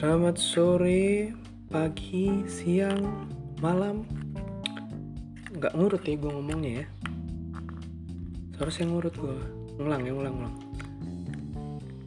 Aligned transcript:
Selamat 0.00 0.40
sore, 0.40 1.28
pagi, 1.68 2.48
siang, 2.48 3.28
malam. 3.60 4.08
Nggak 5.52 5.76
ngurut 5.76 6.00
ya 6.08 6.16
gue 6.16 6.30
ngomongnya 6.40 6.72
ya. 6.72 6.86
Seharusnya 8.56 8.88
ngurut 8.88 9.12
gue. 9.12 9.36
Ngulang 9.76 10.00
ya, 10.00 10.12
ngulang, 10.16 10.34
ngulang. 10.40 10.56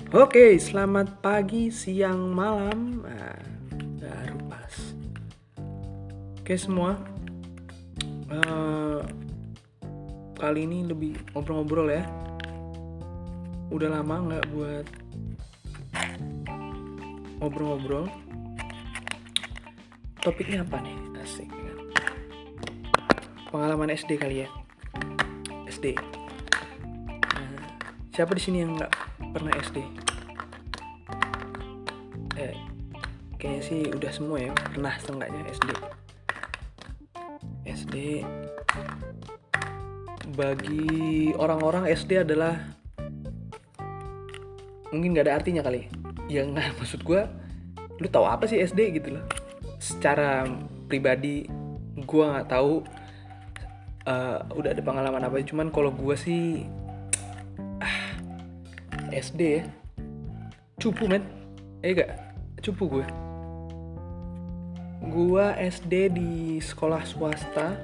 Oke, 0.10 0.58
selamat 0.58 1.22
pagi, 1.22 1.70
siang, 1.70 2.34
malam. 2.34 3.06
Nah, 3.06 3.38
baru 4.02 4.42
pas. 4.50 4.74
Oke 6.42 6.58
semua. 6.58 6.98
Eh, 8.34 9.02
kali 10.42 10.66
ini 10.66 10.82
lebih 10.82 11.14
ngobrol-ngobrol 11.38 11.94
ya. 11.94 12.02
Udah 13.70 14.02
lama 14.02 14.34
nggak 14.34 14.50
buat 14.50 15.03
ngobrol-ngobrol. 17.44 18.08
Topiknya 20.24 20.64
apa 20.64 20.80
nih? 20.80 20.96
Asik 21.20 21.52
kan? 21.52 21.78
Pengalaman 23.52 23.92
SD 23.92 24.16
kali 24.16 24.48
ya? 24.48 24.50
SD 25.68 26.00
Nah, 27.20 27.60
siapa 28.16 28.32
di 28.32 28.42
sini 28.42 28.64
yang 28.64 28.80
nggak 28.80 28.94
pernah 29.34 29.52
SD 29.60 29.84
eh 32.38 32.54
kayaknya 33.42 33.62
sih 33.66 33.82
udah 33.90 34.12
semua 34.14 34.38
ya 34.38 34.52
pernah 34.54 34.94
setengahnya 35.02 35.42
SD 35.50 35.70
SD 37.66 37.96
bagi 40.34 41.34
orang-orang 41.38 41.90
SD 41.90 42.26
adalah 42.26 42.58
mungkin 44.94 45.14
nggak 45.14 45.26
ada 45.30 45.36
artinya 45.42 45.62
kali 45.66 45.90
yang 46.34 46.58
nggak 46.58 46.74
maksud 46.82 47.06
gue 47.06 47.22
lu 48.02 48.08
tahu 48.10 48.26
apa 48.26 48.50
sih 48.50 48.58
SD 48.58 48.98
gitu 48.98 49.18
loh? 49.20 49.26
Secara 49.78 50.48
pribadi 50.90 51.46
gue 51.98 52.26
nggak 52.26 52.50
tahu 52.50 52.82
eh, 54.10 54.38
udah 54.42 54.70
ada 54.74 54.82
pengalaman 54.82 55.24
apa. 55.30 55.42
Cuman 55.46 55.70
kalau 55.70 55.94
gue 55.94 56.16
sih 56.18 56.66
ah, 57.80 58.18
SD 59.14 59.42
ya. 59.62 59.64
Cupu 60.82 61.06
men. 61.06 61.24
Eh 61.86 61.94
gak 61.94 62.12
cupu 62.64 63.00
gue 63.00 63.06
gue 65.04 65.46
SD 65.60 65.94
di 66.16 66.32
sekolah 66.64 67.04
swasta. 67.04 67.76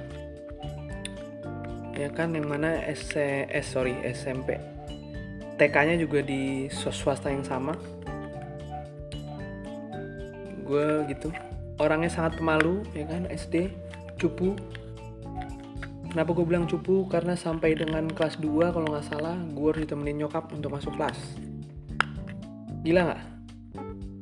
Ya 1.92 2.08
kan 2.08 2.32
yang 2.32 2.48
mana 2.48 2.80
S, 2.88 3.12
S 3.52 3.76
sorry 3.76 3.92
SMP 4.08 4.56
TK-nya 5.60 6.00
juga 6.00 6.24
di 6.24 6.72
swasta 6.72 7.28
yang 7.28 7.44
sama 7.44 7.76
gue 10.70 10.86
gitu. 11.10 11.28
Orangnya 11.82 12.12
sangat 12.12 12.38
pemalu 12.38 12.86
ya 12.94 13.10
kan 13.10 13.26
SD 13.26 13.74
cupu. 14.22 14.54
Kenapa 16.10 16.30
gue 16.34 16.46
bilang 16.46 16.66
cupu? 16.70 17.06
Karena 17.10 17.34
sampai 17.34 17.74
dengan 17.74 18.06
kelas 18.10 18.38
2 18.38 18.74
kalau 18.74 18.86
nggak 18.86 19.06
salah 19.06 19.34
gue 19.34 19.66
harus 19.66 19.82
ditemenin 19.82 20.26
nyokap 20.26 20.46
untuk 20.54 20.70
masuk 20.70 20.94
kelas. 20.94 21.18
Gila 22.86 23.00
nggak? 23.10 23.22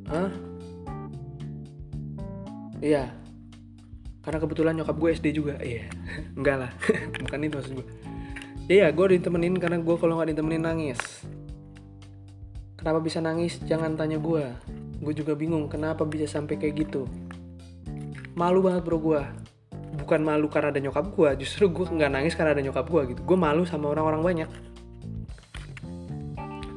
Hah? 0.09 0.31
iya. 2.81 3.13
Karena 4.25 4.37
kebetulan 4.41 4.73
nyokap 4.77 4.97
gue 4.97 5.09
SD 5.13 5.27
juga. 5.37 5.57
Iya. 5.61 5.85
Enggak 6.37 6.57
lah. 6.65 6.71
Bukan 7.21 7.45
itu 7.45 7.55
maksud 7.57 7.73
gue. 7.77 7.87
Iya 8.69 8.93
gue 8.93 9.17
ditemenin 9.17 9.57
karena 9.57 9.81
gue 9.81 9.95
kalau 9.97 10.17
nggak 10.17 10.33
ditemenin 10.33 10.65
nangis. 10.65 11.01
Kenapa 12.77 13.01
bisa 13.01 13.19
nangis? 13.19 13.57
Jangan 13.65 13.97
tanya 13.97 14.21
gue 14.21 14.45
gue 14.99 15.13
juga 15.15 15.33
bingung 15.33 15.71
kenapa 15.71 16.03
bisa 16.03 16.27
sampai 16.27 16.59
kayak 16.59 16.87
gitu. 16.87 17.07
Malu 18.35 18.63
banget 18.63 18.83
bro 18.85 18.99
gue 18.99 19.21
bukan 19.99 20.21
malu 20.21 20.47
karena 20.47 20.69
ada 20.69 20.79
nyokap 20.79 21.11
gue 21.11 21.29
justru 21.43 21.67
gue 21.73 21.89
nggak 21.89 22.11
nangis 22.13 22.37
karena 22.37 22.55
ada 22.55 22.63
nyokap 22.63 22.85
gue 22.87 23.15
gitu. 23.15 23.21
Gue 23.23 23.37
malu 23.39 23.63
sama 23.63 23.91
orang-orang 23.91 24.21
banyak. 24.21 24.49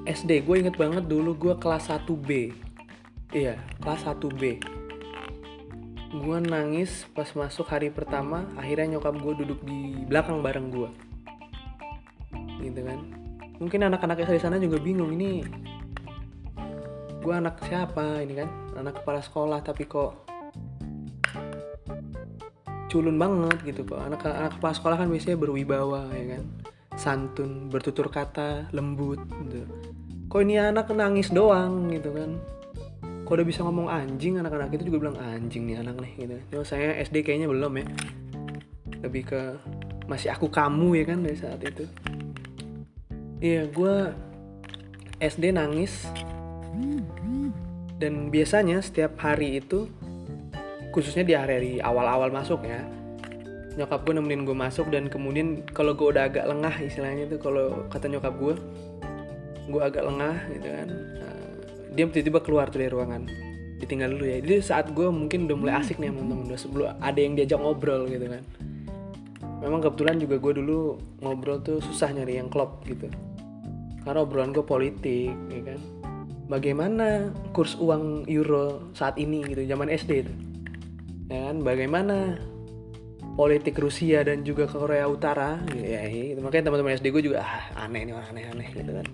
SD 0.03 0.43
gue 0.43 0.57
inget 0.67 0.75
banget 0.75 1.07
dulu 1.07 1.31
gue 1.39 1.55
kelas 1.63 1.87
1B 1.87 2.51
iya 3.33 3.55
kelas 3.79 4.03
1B 4.03 4.59
gue 6.13 6.39
nangis 6.45 7.09
pas 7.17 7.25
masuk 7.33 7.65
hari 7.71 7.89
pertama 7.89 8.45
akhirnya 8.61 8.99
nyokap 8.99 9.17
gue 9.17 9.33
duduk 9.47 9.65
di 9.65 10.05
belakang 10.05 10.45
bareng 10.45 10.69
gue 10.69 10.91
gitu 12.63 12.81
kan. 12.87 12.99
Mungkin 13.59 13.81
anak-anak 13.91 14.27
di 14.27 14.43
sana 14.43 14.59
juga 14.59 14.79
bingung 14.79 15.15
ini 15.15 15.43
gue 17.23 17.35
anak 17.35 17.63
siapa 17.63 18.19
ini 18.27 18.43
kan? 18.43 18.51
Anak 18.75 18.99
kepala 19.01 19.23
sekolah 19.23 19.63
tapi 19.63 19.87
kok 19.87 20.27
culun 22.91 23.17
banget 23.17 23.63
gitu 23.63 23.87
kok. 23.87 24.03
Anak 24.03 24.27
anak 24.27 24.59
kepala 24.59 24.75
sekolah 24.75 24.97
kan 24.99 25.09
biasanya 25.09 25.39
berwibawa 25.39 26.11
ya 26.11 26.37
kan? 26.37 26.45
Santun 26.99 27.71
bertutur 27.71 28.11
kata 28.11 28.69
lembut 28.75 29.23
gitu. 29.47 29.63
Kok 30.27 30.41
ini 30.43 30.59
anak 30.59 30.91
nangis 30.91 31.31
doang 31.31 31.95
gitu 31.95 32.11
kan? 32.11 32.43
Kok 33.23 33.33
udah 33.39 33.47
bisa 33.47 33.63
ngomong 33.63 33.87
anjing? 33.87 34.43
Anak-anak 34.43 34.75
itu 34.75 34.91
juga 34.91 35.09
bilang 35.09 35.17
anjing 35.23 35.71
nih 35.71 35.79
anak 35.79 36.03
nih 36.03 36.13
gitu. 36.27 36.37
Cuma 36.53 36.65
saya 36.67 36.99
SD 37.01 37.23
kayaknya 37.23 37.47
belum 37.49 37.73
ya. 37.79 37.87
Lebih 39.07 39.23
ke 39.31 39.41
masih 40.11 40.35
aku 40.35 40.51
kamu 40.51 41.01
ya 41.01 41.05
kan 41.07 41.23
dari 41.23 41.39
saat 41.39 41.63
itu. 41.63 41.87
Iya 43.39 43.71
gue 43.71 43.97
SD 45.23 45.55
nangis 45.55 46.11
dan 48.03 48.35
biasanya 48.35 48.83
setiap 48.83 49.15
hari 49.23 49.63
itu 49.63 49.87
khususnya 50.91 51.25
di 51.25 51.35
hari-hari 51.39 51.79
awal-awal 51.79 52.29
masuk 52.29 52.67
ya 52.67 52.83
nyokap 53.79 54.05
gue 54.05 54.15
nemenin 54.21 54.45
gue 54.45 54.57
masuk 54.57 54.93
dan 54.93 55.09
kemudian 55.09 55.65
kalau 55.73 55.97
gue 55.97 56.13
udah 56.13 56.29
agak 56.29 56.45
lengah 56.45 56.75
istilahnya 56.83 57.25
itu 57.25 57.41
kalau 57.41 57.89
kata 57.89 58.11
nyokap 58.11 58.35
gue 58.37 58.55
gue 59.73 59.81
agak 59.81 60.05
lengah 60.05 60.37
gitu 60.53 60.69
kan 60.69 60.89
nah, 60.93 61.49
dia 61.97 62.05
tiba-tiba 62.11 62.41
keluar 62.45 62.69
tuh 62.69 62.85
dari 62.85 62.93
ruangan 62.93 63.25
ditinggal 63.83 64.15
dulu 64.15 64.25
ya. 64.31 64.39
Jadi 64.39 64.55
saat 64.63 64.87
gue 64.95 65.11
mungkin 65.11 65.51
udah 65.51 65.59
mulai 65.59 65.75
asik 65.83 65.99
nih 65.99 66.15
sama 66.15 66.23
temen 66.23 66.47
udah 66.47 66.59
sebelum 66.59 66.87
ada 67.03 67.19
yang 67.19 67.35
diajak 67.35 67.59
ngobrol 67.59 68.07
gitu 68.07 68.31
kan. 68.31 68.43
Memang 69.59 69.83
kebetulan 69.83 70.17
juga 70.23 70.39
gue 70.39 70.53
dulu 70.63 70.79
ngobrol 71.19 71.59
tuh 71.67 71.83
susah 71.83 72.15
nyari 72.15 72.39
yang 72.39 72.47
klop 72.47 72.87
gitu. 72.87 73.11
Karena 74.07 74.23
obrolan 74.23 74.55
gue 74.55 74.63
politik 74.63 75.35
ya 75.51 75.63
kan 75.67 76.02
bagaimana 76.51 77.31
kurs 77.55 77.79
uang 77.79 78.27
euro 78.27 78.91
saat 78.97 79.19
ini 79.19 79.43
gitu 79.47 79.63
zaman 79.67 79.91
SD 79.91 80.11
itu. 80.27 80.33
Ya 81.31 81.51
kan? 81.51 81.65
Bagaimana 81.65 82.37
politik 83.33 83.81
Rusia 83.81 84.21
dan 84.27 84.45
juga 84.45 84.69
Korea 84.69 85.09
Utara 85.09 85.57
gitu, 85.73 85.89
ya 85.89 86.05
gitu. 86.05 86.41
makanya 86.45 86.69
teman-teman 86.69 87.01
SD 87.01 87.07
gue 87.09 87.23
juga 87.33 87.41
ah, 87.41 87.89
aneh 87.89 88.05
nih 88.05 88.13
orang 88.13 88.29
aneh-aneh 88.37 88.69
gitu 88.77 88.93
kan. 88.93 89.07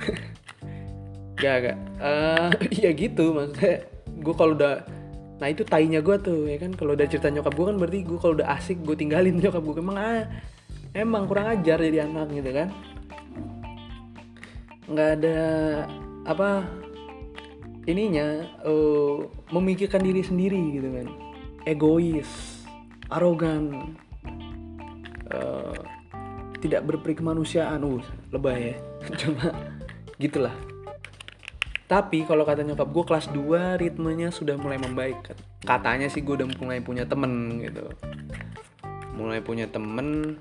Gak 1.40 1.56
gak 1.64 1.78
Eh, 2.04 2.50
ya 2.84 2.90
gitu 2.92 3.32
maksudnya. 3.32 3.86
Gue 4.20 4.34
kalau 4.36 4.52
udah 4.52 4.84
nah 5.40 5.48
itu 5.48 5.64
tainya 5.64 6.04
gue 6.04 6.16
tuh 6.20 6.44
ya 6.44 6.60
kan? 6.60 6.76
Kalau 6.76 6.92
udah 6.92 7.06
cerita 7.08 7.32
nyokap 7.32 7.54
gue 7.56 7.66
kan 7.72 7.76
berarti 7.80 7.98
gue 8.04 8.18
kalau 8.20 8.34
udah 8.36 8.48
asik 8.60 8.84
gue 8.84 8.96
tinggalin 8.98 9.38
nyokap 9.40 9.62
gue 9.64 9.80
emang 9.80 9.96
ah 9.96 10.28
emang 10.92 11.24
kurang 11.24 11.48
ajar 11.48 11.80
jadi 11.80 12.04
anak 12.04 12.28
gitu 12.34 12.50
kan. 12.52 12.68
Nggak 14.90 15.10
ada 15.22 15.38
apa 16.24 16.68
ininya 17.88 18.44
eh, 18.64 19.16
memikirkan 19.52 20.04
diri 20.04 20.20
sendiri 20.20 20.60
gitu 20.76 20.88
kan. 20.92 21.08
Egois 21.64 22.28
arogan 23.08 23.96
eh, 25.28 25.80
tidak 26.60 26.84
berperi 26.84 27.16
kemanusiaan. 27.16 27.80
Uh 27.84 28.02
lebay 28.30 28.74
ya. 28.74 28.76
Cuma 29.20 29.50
gitulah. 30.20 30.54
Tapi 31.90 32.22
kalau 32.22 32.46
kata 32.46 32.62
nyokap 32.62 32.86
gue 32.86 33.04
kelas 33.04 33.26
2 33.34 33.82
ritmenya 33.82 34.30
sudah 34.30 34.54
mulai 34.54 34.78
membaik. 34.78 35.34
Katanya 35.66 36.06
sih 36.06 36.22
gue 36.22 36.38
udah 36.38 36.46
mulai 36.62 36.78
punya 36.78 37.02
temen 37.02 37.58
gitu. 37.58 37.90
Mulai 39.18 39.42
punya 39.42 39.66
temen. 39.66 40.38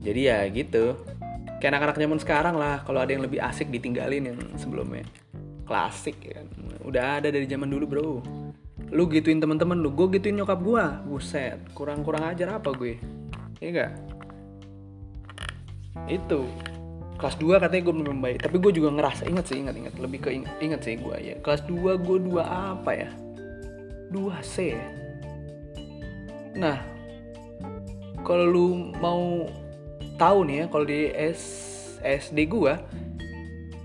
Jadi 0.00 0.20
ya 0.30 0.46
gitu 0.46 0.94
kayak 1.60 1.76
anak-anak 1.76 1.96
zaman 2.00 2.18
sekarang 2.18 2.54
lah 2.56 2.80
kalau 2.88 3.04
ada 3.04 3.12
yang 3.12 3.20
lebih 3.20 3.36
asik 3.44 3.68
ditinggalin 3.68 4.32
yang 4.32 4.38
sebelumnya. 4.56 5.04
Klasik 5.68 6.16
ya 6.24 6.40
kan? 6.40 6.48
Udah 6.82 7.20
ada 7.20 7.28
dari 7.28 7.44
zaman 7.44 7.68
dulu 7.68 7.84
bro. 7.86 8.10
Lu 8.90 9.06
gituin 9.06 9.38
temen-temen 9.38 9.78
lu 9.78 9.92
gue 9.92 10.18
gituin 10.18 10.34
nyokap 10.40 10.58
gue 10.58 10.84
buset 11.06 11.60
kurang-kurang 11.76 12.26
ajar 12.26 12.58
apa 12.58 12.72
gue? 12.72 12.96
Iya 13.60 13.70
gak 13.70 13.92
itu. 16.08 16.48
Kelas 17.20 17.36
2 17.36 17.60
katanya 17.60 17.82
gue 17.84 17.94
belum 18.00 18.18
baik 18.24 18.38
tapi 18.48 18.56
gue 18.56 18.72
juga 18.80 18.88
ngerasa 18.96 19.28
ingat 19.28 19.44
sih 19.52 19.60
ingat 19.60 19.76
ingat. 19.76 19.94
Lebih 20.00 20.18
ke 20.24 20.30
ingat, 20.32 20.56
ingat 20.64 20.80
sih 20.80 20.96
gue 20.96 21.16
ya. 21.20 21.36
Kelas 21.44 21.62
2 21.68 22.00
gue 22.00 22.18
2 22.24 22.40
apa 22.40 22.90
ya? 22.96 23.10
2 24.08 24.40
C 24.40 24.74
ya? 24.74 24.86
Nah 26.56 26.80
kalau 28.24 28.48
lu 28.48 28.66
mau 28.96 29.44
tahu 30.20 30.44
nih 30.44 30.56
ya 30.60 30.64
kalau 30.68 30.84
di 30.84 31.08
S 31.08 31.40
SD 32.04 32.52
gue 32.52 32.72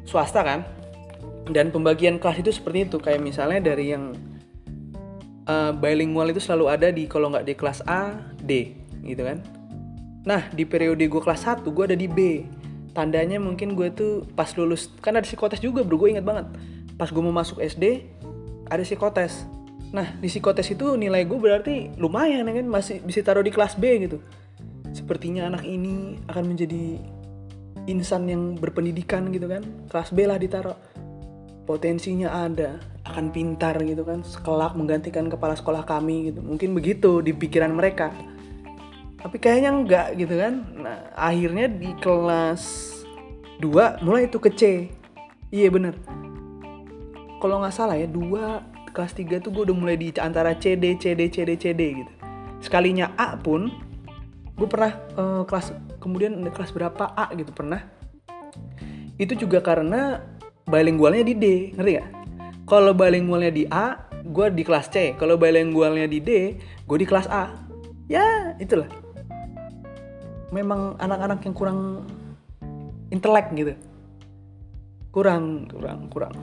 swasta 0.04 0.44
kan? 0.44 0.68
Dan 1.48 1.72
pembagian 1.72 2.20
kelas 2.20 2.44
itu 2.44 2.52
seperti 2.52 2.92
itu. 2.92 2.98
Kayak 3.00 3.22
misalnya 3.24 3.72
dari 3.72 3.96
yang 3.96 4.12
uh, 5.48 5.72
bilingual 5.72 6.28
itu 6.36 6.44
selalu 6.44 6.66
ada 6.68 6.92
di 6.92 7.08
kalau 7.08 7.32
nggak 7.32 7.48
di 7.48 7.54
kelas 7.56 7.80
A 7.88 8.20
D 8.44 8.76
gitu 9.08 9.24
kan? 9.24 9.40
Nah 10.28 10.52
di 10.52 10.68
periode 10.68 11.06
gue 11.06 11.22
kelas 11.22 11.48
1 11.48 11.64
gue 11.64 11.86
ada 11.86 11.96
di 11.96 12.12
B. 12.12 12.44
Tandanya 12.92 13.40
mungkin 13.40 13.76
gue 13.76 13.92
tuh 13.92 14.28
pas 14.36 14.48
lulus 14.56 14.92
kan 15.00 15.16
ada 15.16 15.24
psikotes 15.24 15.64
juga 15.64 15.88
bro. 15.88 16.02
Gue 16.02 16.18
inget 16.18 16.26
banget. 16.26 16.52
Pas 17.00 17.08
gue 17.08 17.24
mau 17.24 17.32
masuk 17.32 17.62
SD 17.62 18.10
ada 18.68 18.82
psikotes. 18.82 19.46
Nah 19.94 20.18
di 20.18 20.28
psikotes 20.28 20.68
itu 20.74 20.98
nilai 20.98 21.24
gue 21.24 21.38
berarti 21.38 21.94
lumayan 21.96 22.50
ya 22.50 22.54
kan? 22.58 22.68
Masih 22.68 23.00
bisa 23.06 23.22
taruh 23.22 23.46
di 23.46 23.54
kelas 23.54 23.78
B 23.78 23.86
gitu 24.04 24.20
sepertinya 24.96 25.52
anak 25.52 25.68
ini 25.68 26.24
akan 26.32 26.56
menjadi 26.56 27.04
insan 27.92 28.32
yang 28.32 28.56
berpendidikan 28.56 29.28
gitu 29.36 29.52
kan. 29.52 29.68
Kelas 29.92 30.16
B 30.16 30.24
lah 30.24 30.40
ditaruh. 30.40 30.80
Potensinya 31.68 32.46
ada 32.46 32.80
akan 33.04 33.36
pintar 33.36 33.76
gitu 33.84 34.08
kan. 34.08 34.24
Sekelak 34.24 34.80
menggantikan 34.80 35.28
kepala 35.28 35.60
sekolah 35.60 35.84
kami 35.84 36.32
gitu. 36.32 36.40
Mungkin 36.40 36.72
begitu 36.72 37.20
di 37.20 37.36
pikiran 37.36 37.76
mereka. 37.76 38.16
Tapi 39.20 39.36
kayaknya 39.42 39.76
enggak 39.76 40.08
gitu 40.16 40.40
kan. 40.40 40.64
Nah 40.80 41.12
akhirnya 41.12 41.68
di 41.68 41.92
kelas 42.00 42.94
2 43.60 44.00
mulai 44.06 44.32
itu 44.32 44.40
ke 44.40 44.50
C. 44.56 44.88
Iya 45.52 45.68
bener. 45.74 46.00
Kalau 47.44 47.60
nggak 47.60 47.76
salah 47.76 48.00
ya 48.00 48.08
2 48.08 48.96
kelas 48.96 49.12
3 49.12 49.44
tuh 49.44 49.52
gue 49.52 49.64
udah 49.68 49.78
mulai 49.78 50.00
di 50.00 50.16
antara 50.16 50.56
C 50.56 50.80
D 50.80 50.96
C 50.96 51.18
D 51.18 51.28
C 51.28 51.44
D 51.44 51.60
C 51.60 51.76
D 51.76 51.82
gitu. 52.00 52.12
Sekalinya 52.64 53.12
A 53.20 53.36
pun 53.36 53.85
gue 54.56 54.68
pernah 54.72 54.96
uh, 55.20 55.44
kelas 55.44 55.76
kemudian 56.00 56.40
kelas 56.52 56.72
berapa 56.72 57.12
A 57.12 57.32
gitu 57.36 57.52
pernah. 57.52 57.84
Itu 59.20 59.36
juga 59.36 59.60
karena 59.60 60.24
bilingualnya 60.66 61.24
di 61.24 61.34
D 61.36 61.46
ngerti 61.76 61.92
gak? 62.00 62.10
kalau 62.66 62.98
bilingualnya 62.98 63.54
di 63.54 63.64
A 63.70 64.10
gue 64.26 64.48
di 64.52 64.66
kelas 64.66 64.90
C. 64.90 65.14
Kalau 65.16 65.38
bilingualnya 65.38 66.10
di 66.10 66.20
D 66.20 66.58
gue 66.88 66.98
di 66.98 67.06
kelas 67.06 67.30
A. 67.30 67.54
Ya 68.10 68.58
itulah. 68.58 68.90
Memang 70.50 70.98
anak-anak 70.98 71.46
yang 71.46 71.56
kurang 71.56 71.80
intelek 73.14 73.54
gitu. 73.54 73.74
Kurang 75.14 75.70
kurang 75.70 76.10
kurang. 76.10 76.36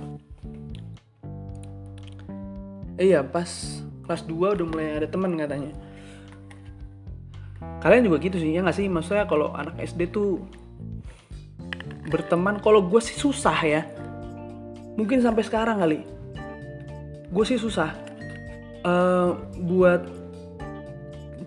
Iya 3.00 3.26
pas 3.26 3.82
kelas 4.06 4.22
2 4.28 4.54
udah 4.58 4.66
mulai 4.68 5.00
ada 5.00 5.08
teman 5.08 5.34
katanya 5.34 5.72
kalian 7.82 8.06
juga 8.06 8.18
gitu 8.22 8.36
sih 8.38 8.54
ya 8.54 8.62
nggak 8.62 8.76
sih? 8.76 8.86
Maksudnya 8.86 9.26
kalau 9.26 9.50
anak 9.54 9.78
SD 9.82 10.10
tuh 10.14 10.42
berteman 12.08 12.60
kalau 12.60 12.84
gue 12.84 13.00
sih 13.02 13.16
susah 13.16 13.58
ya. 13.62 13.82
Mungkin 14.94 15.24
sampai 15.24 15.42
sekarang 15.42 15.80
kali. 15.80 16.04
Gue 17.32 17.44
sih 17.48 17.56
susah 17.56 17.96
uh, 18.84 19.38
buat 19.62 20.04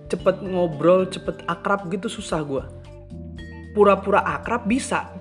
cepet 0.05 0.45
ngobrol 0.45 1.09
cepet 1.09 1.41
akrab 1.49 1.89
gitu 1.89 2.05
susah 2.05 2.45
gue 2.45 2.63
pura-pura 3.75 4.23
akrab 4.23 4.63
bisa. 4.63 5.11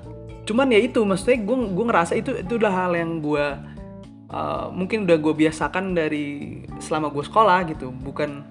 Cuman 0.47 0.70
ya 0.70 0.79
itu 0.79 1.02
maksudnya 1.02 1.43
gue 1.43 1.56
gue 1.75 1.85
ngerasa 1.90 2.12
itu 2.14 2.31
itu 2.38 2.55
udah 2.56 2.73
hal 2.73 2.93
yang 2.94 3.19
gue 3.19 3.47
uh, 4.31 4.70
mungkin 4.70 5.08
udah 5.11 5.19
gue 5.19 5.35
biasakan 5.35 5.99
dari 5.99 6.62
selama 6.79 7.11
gue 7.11 7.25
sekolah 7.26 7.58
gitu. 7.75 7.90
Bukan 7.90 8.47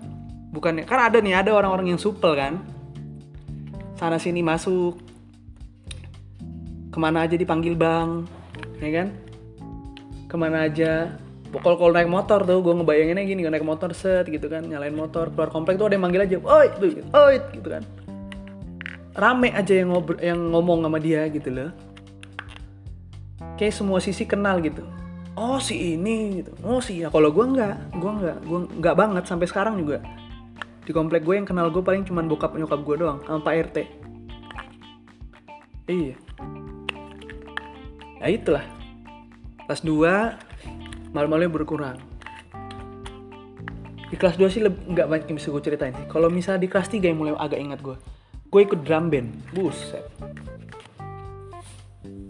bukan 0.54 0.86
kan 0.86 1.10
ada 1.10 1.18
nih 1.18 1.34
ada 1.34 1.52
orang-orang 1.58 1.98
yang 1.98 2.00
supel 2.00 2.38
kan? 2.38 2.62
Sana 3.98 4.22
sini 4.22 4.46
masuk. 4.46 5.02
Ke 6.94 7.02
mana 7.02 7.26
aja 7.26 7.34
dipanggil 7.34 7.74
bang 7.74 8.30
ya 8.78 9.02
kan? 9.02 9.08
Ke 10.30 10.36
mana 10.38 10.70
aja. 10.70 11.18
Pokok 11.50 11.78
kalau 11.78 11.94
naik 11.94 12.10
motor 12.10 12.42
tuh 12.46 12.66
gue 12.66 12.74
ngebayanginnya 12.82 13.26
gini 13.26 13.46
naik 13.46 13.66
motor 13.66 13.94
set 13.98 14.30
gitu 14.30 14.46
kan. 14.46 14.62
Nyalain 14.66 14.94
motor 14.94 15.34
keluar 15.34 15.50
komplek 15.50 15.82
tuh 15.82 15.90
ada 15.90 15.98
yang 15.98 16.06
manggil 16.06 16.26
aja 16.26 16.38
oi 16.38 16.68
tuh 16.78 17.02
oi 17.02 17.36
gitu 17.58 17.68
kan. 17.70 17.84
Rame 19.14 19.54
aja 19.54 19.74
yang 19.74 19.94
ngobrol 19.94 20.22
yang 20.22 20.38
ngomong 20.54 20.86
sama 20.86 20.98
dia 21.02 21.26
gitu 21.30 21.50
loh. 21.50 21.70
Kayak 23.58 23.74
semua 23.74 24.02
sisi 24.02 24.26
kenal 24.26 24.62
gitu. 24.62 24.86
Oh 25.34 25.58
si 25.58 25.98
ini 25.98 26.42
gitu. 26.42 26.54
Oh 26.66 26.82
si 26.82 27.02
ya. 27.02 27.10
Kalau 27.10 27.30
gue 27.30 27.46
nggak 27.46 27.98
gue 27.98 28.12
nggak 28.22 28.38
gue 28.46 28.60
nggak 28.82 28.96
banget 28.98 29.24
sampai 29.26 29.46
sekarang 29.50 29.78
juga 29.82 30.02
di 30.84 30.92
komplek 30.92 31.24
gue 31.24 31.36
yang 31.40 31.48
kenal 31.48 31.72
gue 31.72 31.80
paling 31.80 32.04
cuman 32.04 32.28
bokap 32.28 32.56
nyokap 32.60 32.84
gue 32.84 32.96
doang 33.00 33.20
sama 33.24 33.40
pak 33.40 33.56
rt 33.72 33.78
iya. 35.88 36.16
Ya 38.24 38.32
itulah. 38.32 38.64
Kelas 39.68 39.84
2 39.84 41.12
malu-malunya 41.12 41.52
berkurang. 41.52 42.00
Di 44.08 44.16
kelas 44.16 44.40
2 44.40 44.48
sih 44.48 44.64
nggak 44.64 45.08
banyak 45.12 45.28
yang 45.28 45.36
bisa 45.36 45.52
gue 45.52 45.60
ceritain 45.60 45.92
sih. 45.92 46.08
Kalau 46.08 46.32
misalnya 46.32 46.64
di 46.64 46.72
kelas 46.72 46.88
3 46.88 47.04
yang 47.04 47.20
mulai 47.20 47.36
agak 47.36 47.60
ingat 47.60 47.84
gue 47.84 48.00
gue 48.48 48.62
ikut 48.64 48.80
drum 48.88 49.12
band. 49.12 49.28
Buset. 49.52 50.08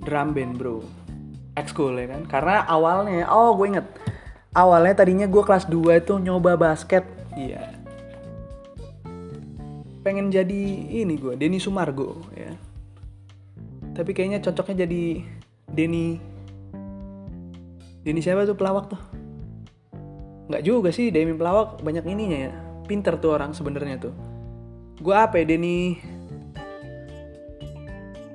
Drum 0.02 0.34
band 0.34 0.58
bro. 0.58 0.82
Ekskul 1.54 1.94
ya 2.02 2.10
kan? 2.10 2.26
Karena 2.26 2.66
awalnya 2.66 3.30
oh 3.30 3.54
gue 3.54 3.78
inget 3.78 3.86
awalnya 4.58 4.98
tadinya 4.98 5.30
gue 5.30 5.44
kelas 5.46 5.70
2 5.70 6.02
itu 6.02 6.18
nyoba 6.18 6.58
basket. 6.58 7.06
Iya 7.38 7.73
pengen 10.04 10.28
jadi 10.30 10.62
ini 10.92 11.16
gue 11.16 11.40
Denny 11.40 11.58
Sumargo 11.58 12.20
ya. 12.36 12.52
Tapi 13.96 14.12
kayaknya 14.12 14.44
cocoknya 14.44 14.84
jadi 14.84 15.24
Denny 15.72 16.20
Denny 18.04 18.20
siapa 18.20 18.44
tuh 18.44 18.60
pelawak 18.60 18.92
tuh? 18.92 19.02
Nggak 20.52 20.64
juga 20.68 20.92
sih 20.92 21.08
Denny 21.10 21.32
pelawak 21.34 21.80
banyak 21.80 22.04
ininya 22.04 22.40
ya. 22.52 22.54
Pinter 22.84 23.16
tuh 23.16 23.40
orang 23.40 23.56
sebenarnya 23.56 24.12
tuh. 24.12 24.14
Gue 25.00 25.16
apa 25.16 25.40
ya 25.40 25.48
Denny? 25.48 25.98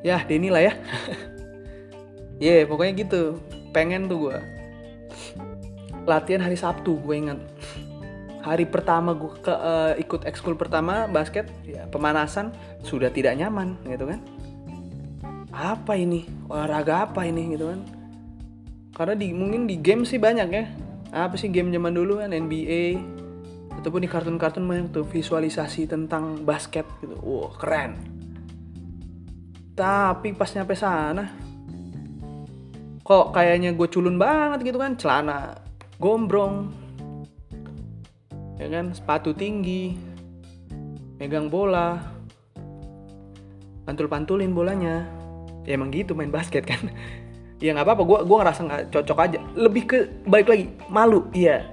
Ya 0.01 0.25
Denny 0.25 0.49
lah 0.49 0.65
ya. 0.65 0.75
Ya 2.39 2.63
yeah, 2.63 2.71
pokoknya 2.71 3.03
gitu. 3.03 3.43
Pengen 3.75 4.07
tuh 4.07 4.31
gue 4.31 4.39
latihan 6.09 6.41
hari 6.41 6.57
Sabtu 6.57 6.97
gue 7.05 7.15
ingat 7.21 7.37
hari 8.49 8.65
pertama 8.65 9.13
gue 9.13 9.45
ke 9.45 9.53
uh, 9.53 9.93
ikut 10.01 10.25
ekskul 10.25 10.57
pertama 10.57 11.05
basket 11.05 11.53
ya 11.69 11.85
pemanasan 11.93 12.57
sudah 12.81 13.13
tidak 13.13 13.37
nyaman 13.37 13.77
gitu 13.85 14.09
kan. 14.09 14.25
Apa 15.53 16.01
ini? 16.01 16.25
Olahraga 16.49 17.05
apa 17.05 17.29
ini 17.29 17.53
gitu 17.53 17.69
kan. 17.69 17.81
Karena 18.97 19.15
di 19.15 19.37
mungkin 19.37 19.69
di 19.69 19.77
game 19.77 20.09
sih 20.09 20.17
banyak 20.17 20.49
ya. 20.49 20.65
Apa 21.13 21.37
sih 21.37 21.53
game 21.53 21.69
zaman 21.69 21.93
dulu 21.93 22.25
kan 22.25 22.33
NBA 22.33 22.97
ataupun 23.79 24.03
di 24.03 24.09
kartun-kartun 24.11 24.65
banyak 24.65 24.89
tuh 24.91 25.05
visualisasi 25.05 25.85
tentang 25.85 26.41
basket 26.49 26.89
gitu. 27.05 27.21
Wow 27.21 27.53
keren. 27.61 28.01
Tapi 29.77 30.33
pas 30.35 30.51
nyampe 30.57 30.73
sana 30.75 31.49
kok 33.09 33.33
kayaknya 33.33 33.73
gue 33.73 33.89
culun 33.89 34.21
banget 34.21 34.69
gitu 34.69 34.77
kan 34.77 34.93
celana 35.01 35.57
gombrong 35.97 36.69
ya 38.59 38.67
kan? 38.69 38.93
Sepatu 38.93 39.33
tinggi 39.33 39.97
megang 41.19 41.51
bola 41.51 42.19
pantul-pantulin 43.89 44.53
bolanya. 44.53 45.09
Ya 45.65 45.81
emang 45.81 45.89
gitu 45.89 46.13
main 46.13 46.29
basket 46.29 46.69
kan. 46.69 46.93
Ya 47.59 47.75
nggak 47.75 47.91
apa-apa 47.91 48.03
gue 48.07 48.19
gue 48.23 48.37
ngerasa 48.39 48.61
nggak 48.71 48.85
cocok 48.95 49.19
aja. 49.19 49.39
Lebih 49.59 49.83
ke 49.91 49.99
baik 50.31 50.47
lagi 50.47 50.71
malu 50.87 51.27
iya. 51.35 51.67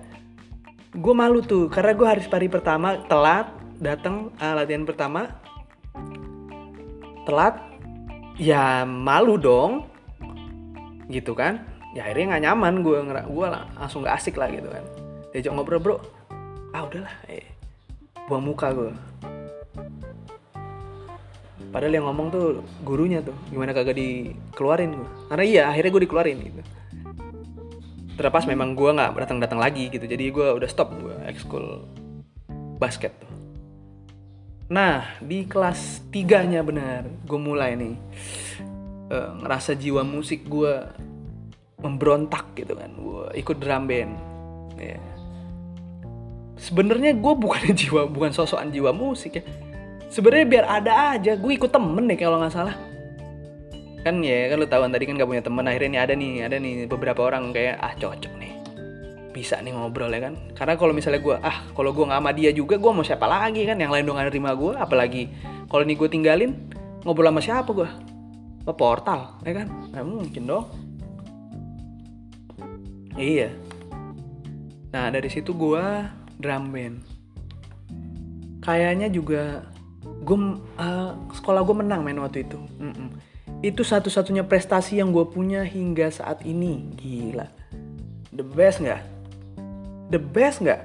Gue 0.98 1.14
malu 1.14 1.46
tuh 1.46 1.70
karena 1.70 1.94
gue 1.94 2.08
hari 2.10 2.26
hari 2.26 2.50
pertama 2.50 2.98
telat 3.06 3.54
datang 3.78 4.34
uh, 4.42 4.58
latihan 4.58 4.82
pertama. 4.82 5.30
Telat 7.30 7.62
ya 8.42 8.82
malu 8.82 9.38
dong 9.38 9.86
gitu 11.06 11.38
kan. 11.38 11.62
Ya 11.94 12.10
akhirnya 12.10 12.34
nggak 12.34 12.44
nyaman 12.50 12.74
gue 12.82 12.98
gue 13.06 13.48
langsung 13.78 14.02
nggak 14.02 14.18
asik 14.18 14.42
lah 14.42 14.50
gitu 14.50 14.66
kan. 14.66 14.82
Diajak 15.38 15.54
ngobrol 15.54 15.78
bro 15.78 16.02
ah 16.76 16.84
udahlah 16.84 17.16
eh, 17.32 17.48
buang 18.28 18.44
muka 18.44 18.76
gue 18.76 18.92
padahal 21.72 21.92
yang 21.96 22.08
ngomong 22.12 22.28
tuh 22.32 22.60
gurunya 22.84 23.24
tuh 23.24 23.36
gimana 23.48 23.72
kagak 23.72 23.96
dikeluarin 23.96 24.92
gue 24.96 25.10
karena 25.32 25.44
iya 25.48 25.64
akhirnya 25.72 25.92
gue 25.92 26.04
dikeluarin 26.08 26.40
gitu. 26.40 26.62
Terlepas 28.16 28.48
memang 28.48 28.80
gue 28.80 28.96
nggak 28.96 29.12
datang 29.28 29.44
datang 29.44 29.60
lagi 29.60 29.92
gitu 29.92 30.08
jadi 30.08 30.32
gue 30.32 30.48
udah 30.56 30.70
stop 30.72 30.96
gue 30.96 31.16
ekskul 31.28 31.84
basket 32.80 33.12
tuh. 33.20 33.32
Nah 34.72 35.20
di 35.20 35.44
kelas 35.44 36.08
tiganya 36.12 36.64
benar 36.64 37.08
gue 37.28 37.40
mulai 37.40 37.76
nih 37.76 37.96
uh, 39.12 39.32
ngerasa 39.44 39.76
jiwa 39.76 40.08
musik 40.08 40.48
gue 40.48 40.80
memberontak 41.84 42.56
gitu 42.56 42.72
kan 42.72 42.92
gue 42.96 43.36
ikut 43.36 43.60
drum 43.60 43.84
band 43.84 44.16
yeah. 44.80 45.15
Sebenarnya 46.56 47.16
gue 47.16 47.34
bukan 47.36 47.72
jiwa 47.80 48.08
bukan 48.08 48.32
sosokan 48.32 48.72
jiwa 48.72 48.92
musik 48.96 49.40
ya. 49.40 49.44
Sebenarnya 50.10 50.46
biar 50.48 50.66
ada 50.70 50.94
aja 51.18 51.36
gue 51.36 51.52
ikut 51.52 51.72
temen 51.72 52.08
deh 52.08 52.16
kalau 52.16 52.40
nggak 52.40 52.54
salah. 52.54 52.76
Kan 54.06 54.22
ya 54.22 54.54
kan 54.54 54.62
lu 54.62 54.68
tahu 54.70 54.86
tadi 54.86 55.06
kan 55.10 55.18
gak 55.18 55.30
punya 55.30 55.44
teman 55.44 55.66
akhirnya 55.66 55.90
nih 55.90 56.02
ada 56.02 56.14
nih 56.14 56.32
ada 56.46 56.56
nih 56.62 56.74
beberapa 56.86 57.26
orang 57.26 57.52
kayak 57.52 57.82
ah 57.82 57.94
cocok 57.98 58.34
nih. 58.38 58.52
Bisa 59.34 59.60
nih 59.60 59.76
ngobrol 59.76 60.14
ya 60.14 60.32
kan. 60.32 60.34
Karena 60.56 60.74
kalau 60.80 60.94
misalnya 60.96 61.20
gue 61.20 61.36
ah 61.42 61.58
kalau 61.74 61.92
gue 61.92 62.06
nggak 62.06 62.22
sama 62.22 62.32
dia 62.32 62.52
juga 62.54 62.78
gue 62.78 62.92
mau 62.94 63.04
siapa 63.04 63.26
lagi 63.26 63.66
kan 63.66 63.76
yang 63.82 63.92
lain 63.92 64.06
dong 64.06 64.22
nerima 64.22 64.54
gue 64.56 64.78
apalagi 64.78 65.28
kalau 65.68 65.84
nih 65.84 65.98
gue 65.98 66.08
tinggalin 66.08 66.52
ngobrol 67.04 67.28
sama 67.34 67.42
siapa 67.42 67.70
gue 67.74 67.90
apa 68.64 68.74
portal 68.78 69.42
ya 69.44 69.54
kan? 69.58 69.68
Nggak 69.92 70.06
mungkin 70.06 70.44
dong. 70.48 70.66
Iya. 73.18 73.50
Nah 74.94 75.12
dari 75.12 75.28
situ 75.28 75.52
gue 75.52 75.84
drum 76.40 76.72
band. 76.72 77.02
Kayaknya 78.66 79.08
juga 79.14 79.64
gue 80.26 80.38
uh, 80.82 81.12
sekolah 81.32 81.62
gue 81.62 81.76
menang 81.78 82.02
main 82.02 82.18
waktu 82.18 82.46
itu. 82.46 82.58
Mm 82.82 82.94
-mm. 82.94 83.10
itu 83.64 83.82
satu-satunya 83.82 84.46
prestasi 84.46 85.02
yang 85.02 85.10
gue 85.10 85.26
punya 85.26 85.66
hingga 85.66 86.10
saat 86.10 86.46
ini. 86.46 86.92
Gila. 86.98 87.48
The 88.34 88.46
best 88.46 88.82
nggak? 88.82 89.02
The 90.14 90.22
best 90.22 90.62
nggak? 90.62 90.82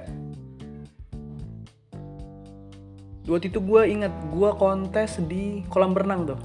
Waktu 3.29 3.53
itu 3.53 3.59
gue 3.61 3.81
ingat 3.85 4.13
gue 4.33 4.49
kontes 4.57 5.21
di 5.25 5.61
kolam 5.69 5.93
berenang 5.93 6.33
tuh. 6.33 6.41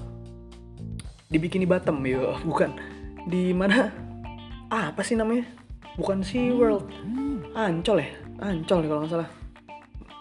Di 1.33 1.41
Bikini 1.41 1.65
Bottom 1.65 2.05
yo 2.05 2.37
bukan. 2.49 2.77
Di 3.29 3.53
mana? 3.57 3.93
Ah, 4.69 4.93
apa 4.93 5.01
sih 5.01 5.17
namanya? 5.17 5.47
Bukan 5.97 6.21
Sea 6.21 6.53
World. 6.53 6.91
Ancol 7.57 8.05
ya 8.05 8.26
Ancol 8.37 8.79
nih 8.85 8.89
kalau 8.89 9.01
nggak 9.05 9.13
salah. 9.13 9.31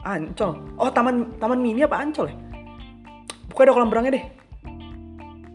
Ancol. 0.06 0.52
Oh 0.80 0.90
taman 0.92 1.36
taman 1.42 1.60
mini 1.60 1.84
apa 1.84 2.00
Ancol 2.00 2.32
ya? 2.32 2.36
Bukan 3.52 3.64
ada 3.68 3.72
kolam 3.76 3.90
berenangnya 3.92 4.14
deh. 4.20 4.26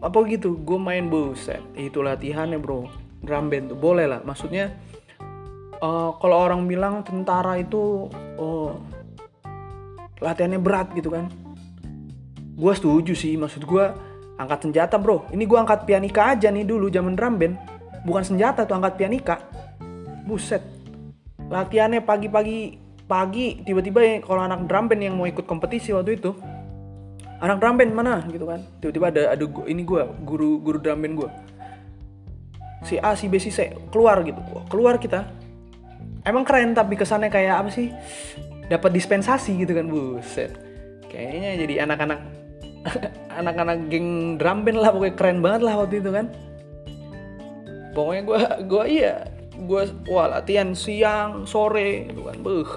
Apa 0.01 0.17
gitu? 0.29 0.57
Gue 0.61 0.77
main 0.81 1.09
buset. 1.09 1.61
Itu 1.77 2.01
latihannya 2.01 2.57
bro. 2.57 2.89
Drum 3.21 3.49
band 3.49 3.73
tuh. 3.73 3.77
Boleh 3.77 4.09
lah. 4.09 4.21
Maksudnya 4.25 4.73
uh, 5.81 6.13
kalau 6.17 6.37
orang 6.41 6.65
bilang 6.65 7.05
tentara 7.05 7.57
itu 7.61 8.09
oh, 8.41 8.81
latihannya 10.21 10.57
berat 10.57 10.93
gitu 10.97 11.13
kan. 11.13 11.29
Gue 12.57 12.73
setuju 12.73 13.13
sih. 13.13 13.37
Maksud 13.37 13.65
gue 13.65 13.85
angkat 14.41 14.69
senjata 14.69 14.97
bro. 14.97 15.29
Ini 15.29 15.45
gue 15.45 15.57
angkat 15.57 15.85
pianika 15.85 16.33
aja 16.33 16.49
nih 16.49 16.65
dulu 16.65 16.89
zaman 16.89 17.13
drum 17.13 17.37
band. 17.37 17.55
Bukan 18.01 18.25
senjata 18.25 18.65
tuh 18.65 18.81
angkat 18.81 18.97
pianika. 18.97 19.37
Buset 20.25 20.80
latihannya 21.51 21.99
pagi-pagi 22.07 22.79
pagi 23.11 23.59
tiba-tiba 23.67 23.99
ya 23.99 24.15
kalau 24.23 24.47
anak 24.47 24.71
drum 24.71 24.87
band 24.87 25.03
yang 25.03 25.19
mau 25.19 25.27
ikut 25.27 25.43
kompetisi 25.43 25.91
waktu 25.91 26.15
itu. 26.15 26.31
Anak 27.43 27.59
drum 27.59 27.75
band 27.75 27.91
mana? 27.91 28.23
Gitu 28.31 28.47
kan. 28.47 28.63
Tiba-tiba 28.79 29.05
ada 29.11 29.23
ada 29.35 29.45
ini 29.67 29.83
gue 29.83 30.01
guru 30.23 30.63
guru 30.63 30.79
drum 30.79 31.03
band 31.03 31.15
gue 31.19 31.29
si 32.81 32.97
A 32.97 33.13
si 33.13 33.29
B 33.29 33.37
si 33.37 33.53
C 33.53 33.73
keluar 33.93 34.21
gitu. 34.25 34.41
Keluar 34.69 34.97
kita. 34.97 35.27
Emang 36.21 36.45
keren 36.45 36.77
tapi 36.77 36.97
kesannya 36.97 37.33
kayak 37.33 37.65
apa 37.65 37.69
sih? 37.73 37.89
Dapat 38.69 38.91
dispensasi 38.93 39.57
gitu 39.57 39.73
kan 39.75 39.89
buset. 39.89 40.53
Kayaknya 41.09 41.51
jadi 41.65 41.73
anak-anak 41.85 42.19
anak-anak 43.41 43.77
geng 43.91 44.39
drum 44.39 44.63
band 44.65 44.79
lah 44.81 44.89
pokoknya 44.93 45.15
keren 45.17 45.39
banget 45.43 45.61
lah 45.65 45.73
waktu 45.81 45.99
itu 46.01 46.09
kan. 46.13 46.25
Pokoknya 47.91 48.21
gue 48.23 48.39
gue 48.71 48.83
iya 48.87 49.27
gue 49.61 49.81
wah 50.09 50.27
latihan 50.27 50.73
siang 50.73 51.45
sore 51.45 52.09
gitu 52.09 52.25
kan 52.25 52.37
buh 52.41 52.71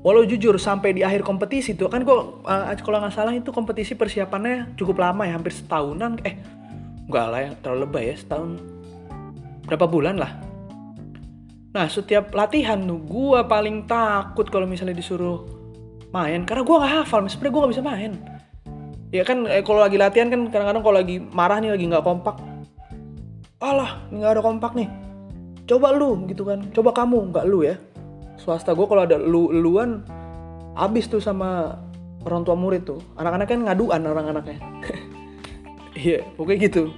walau 0.00 0.24
jujur 0.24 0.56
sampai 0.56 0.96
di 0.96 1.02
akhir 1.04 1.26
kompetisi 1.26 1.76
tuh 1.76 1.90
kan 1.90 2.06
gue 2.06 2.18
uh, 2.46 2.72
kalau 2.80 3.02
nggak 3.02 3.12
salah 3.12 3.34
itu 3.34 3.50
kompetisi 3.52 3.98
persiapannya 3.98 4.78
cukup 4.78 5.02
lama 5.02 5.26
ya 5.26 5.36
hampir 5.36 5.52
setahunan 5.52 6.22
eh 6.24 6.38
enggak 7.10 7.26
lah 7.26 7.40
yang 7.44 7.54
terlalu 7.60 7.80
lebay 7.84 8.04
ya 8.12 8.16
setahun 8.16 8.50
berapa 9.68 9.86
bulan 9.90 10.16
lah 10.16 10.50
Nah 11.70 11.86
setiap 11.86 12.34
latihan 12.34 12.82
tuh 12.82 12.98
gue 12.98 13.40
paling 13.46 13.86
takut 13.86 14.46
kalau 14.50 14.66
misalnya 14.66 14.98
disuruh 14.98 15.46
main 16.10 16.42
karena 16.42 16.66
gue 16.66 16.76
nggak 16.76 16.94
hafal. 17.02 17.22
Sebenarnya 17.30 17.52
gue 17.54 17.60
nggak 17.62 17.72
bisa 17.78 17.84
main. 17.86 18.12
Ya 19.10 19.22
kan 19.22 19.46
eh, 19.46 19.62
kalau 19.62 19.82
lagi 19.82 19.98
latihan 19.98 20.30
kan 20.30 20.50
kadang-kadang 20.50 20.82
kalau 20.82 20.96
lagi 20.98 21.22
marah 21.30 21.62
nih 21.62 21.70
lagi 21.74 21.86
nggak 21.86 22.02
kompak. 22.02 22.36
Alah, 23.62 24.02
nggak 24.10 24.30
ada 24.38 24.42
kompak 24.42 24.72
nih. 24.74 24.88
Coba 25.70 25.94
lu 25.94 26.26
gitu 26.26 26.42
kan. 26.42 26.66
Coba 26.74 26.90
kamu 26.90 27.30
nggak 27.30 27.46
lu 27.46 27.62
ya. 27.62 27.78
Swasta 28.42 28.74
gue 28.74 28.86
kalau 28.90 29.06
ada 29.06 29.14
lu 29.14 29.54
luan 29.54 30.02
abis 30.74 31.06
tuh 31.06 31.22
sama 31.22 31.78
orang 32.26 32.42
tua 32.42 32.58
murid 32.58 32.82
tuh. 32.82 32.98
Anak-anak 33.14 33.46
kan 33.46 33.60
ngaduan 33.62 34.02
orang 34.02 34.34
anaknya. 34.34 34.58
Iya, 36.00 36.24
pokoknya 36.32 36.70
gitu. 36.70 36.96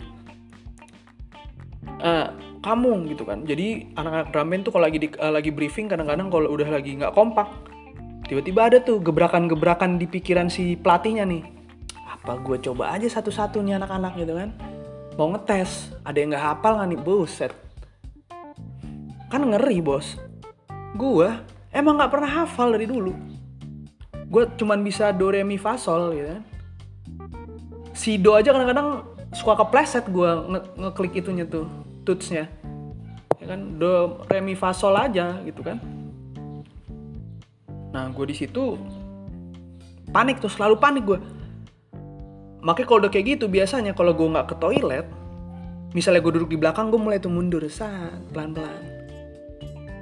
Uh, 1.98 2.28
kamu 2.62 3.10
gitu 3.12 3.26
kan 3.26 3.42
jadi 3.42 3.90
anak-anak 3.98 4.30
band 4.30 4.62
tuh 4.62 4.72
kalau 4.72 4.86
lagi 4.86 4.98
di, 5.02 5.08
uh, 5.18 5.34
lagi 5.34 5.50
briefing 5.50 5.90
kadang-kadang 5.90 6.30
kalau 6.30 6.48
udah 6.54 6.70
lagi 6.70 6.94
nggak 6.94 7.10
kompak 7.10 7.50
tiba-tiba 8.30 8.70
ada 8.70 8.78
tuh 8.78 9.02
gebrakan-gebrakan 9.02 9.98
di 9.98 10.06
pikiran 10.06 10.46
si 10.46 10.78
pelatihnya 10.78 11.26
nih 11.26 11.42
apa 12.06 12.38
gue 12.38 12.62
coba 12.62 12.94
aja 12.94 13.10
satu-satu 13.10 13.58
nih 13.66 13.82
anak-anak 13.82 14.14
gitu 14.14 14.38
kan 14.38 14.54
mau 15.18 15.34
ngetes 15.34 15.90
ada 16.06 16.16
yang 16.16 16.30
nggak 16.30 16.46
hafal 16.54 16.72
nggak 16.78 16.88
nih 16.94 17.00
buset 17.02 17.52
kan 19.32 19.40
ngeri 19.40 19.80
bos. 19.80 20.20
Gue 20.92 21.32
emang 21.72 21.96
nggak 21.96 22.12
pernah 22.12 22.44
hafal 22.44 22.76
dari 22.76 22.84
dulu. 22.84 23.16
Gue 24.28 24.44
cuman 24.60 24.84
bisa 24.84 25.08
do 25.16 25.32
re 25.32 25.40
mi 25.40 25.56
fa 25.56 25.80
sol 25.80 26.12
gitu 26.12 26.36
kan. 26.36 26.44
Si 27.96 28.20
do 28.20 28.36
aja 28.36 28.52
kadang-kadang 28.52 29.08
suka 29.32 29.64
kepleset 29.64 30.04
gue 30.12 30.28
nge 30.28 30.60
ngeklik 30.76 31.24
itunya 31.24 31.48
tuh 31.48 31.64
tutsnya. 32.04 32.44
Ya 33.40 33.56
kan 33.56 33.80
do 33.80 34.20
re 34.28 34.44
mi 34.44 34.52
fa 34.52 34.76
sol 34.76 34.92
aja 35.00 35.40
gitu 35.48 35.64
kan. 35.64 35.80
Nah 37.96 38.12
gue 38.12 38.24
di 38.28 38.36
situ 38.36 38.76
panik 40.12 40.44
tuh 40.44 40.52
selalu 40.52 40.76
panik 40.76 41.04
gue 41.08 41.18
makanya 42.62 42.86
kalau 42.86 43.00
udah 43.02 43.10
kayak 43.10 43.26
gitu 43.36 43.48
biasanya 43.48 43.96
kalau 43.96 44.12
gue 44.12 44.28
nggak 44.28 44.54
ke 44.54 44.56
toilet 44.60 45.08
misalnya 45.96 46.20
gue 46.20 46.32
duduk 46.36 46.52
di 46.52 46.58
belakang 46.60 46.92
gue 46.92 47.00
mulai 47.00 47.18
tuh 47.18 47.32
mundur 47.32 47.64
saat 47.66 48.20
pelan 48.30 48.52
pelan 48.52 48.91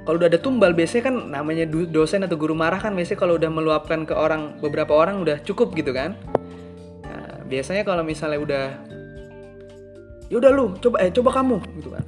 kalau 0.01 0.17
udah 0.17 0.29
ada 0.33 0.41
tumbal 0.41 0.73
biasanya 0.73 1.13
kan 1.13 1.15
namanya 1.29 1.69
dosen 1.69 2.25
atau 2.25 2.33
guru 2.33 2.57
marah 2.57 2.81
kan 2.81 2.97
biasanya 2.97 3.21
kalau 3.21 3.37
udah 3.37 3.53
meluapkan 3.53 4.01
ke 4.01 4.17
orang 4.17 4.57
beberapa 4.57 4.97
orang 4.97 5.21
udah 5.21 5.37
cukup 5.45 5.77
gitu 5.77 5.93
kan. 5.93 6.17
Nah, 7.05 7.45
biasanya 7.45 7.85
kalau 7.85 8.01
misalnya 8.01 8.41
udah 8.41 8.65
ya 10.31 10.35
udah 10.41 10.49
lu 10.49 10.73
coba 10.81 11.05
eh 11.05 11.13
coba 11.13 11.29
kamu 11.37 11.61
gitu 11.77 11.89
kan. 11.93 12.03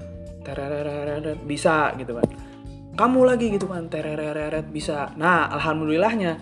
Bisa 1.45 1.93
gitu 2.01 2.17
kan. 2.17 2.25
Kamu 2.97 3.19
lagi 3.29 3.53
gitu 3.53 3.69
kan. 3.69 3.85
Tereret 3.89 4.65
bisa. 4.73 5.13
Nah 5.13 5.53
alhamdulillahnya 5.53 6.37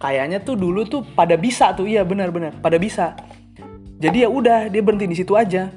kayaknya 0.00 0.40
tuh 0.40 0.56
dulu 0.56 0.88
tuh 0.88 1.04
pada 1.04 1.36
bisa 1.36 1.76
tuh 1.76 1.84
iya 1.84 2.00
benar-benar 2.00 2.56
pada 2.64 2.80
bisa. 2.80 3.12
Jadi 3.98 4.24
ya 4.24 4.30
udah 4.30 4.70
dia 4.70 4.80
berhenti 4.80 5.10
di 5.10 5.18
situ 5.18 5.34
aja 5.34 5.68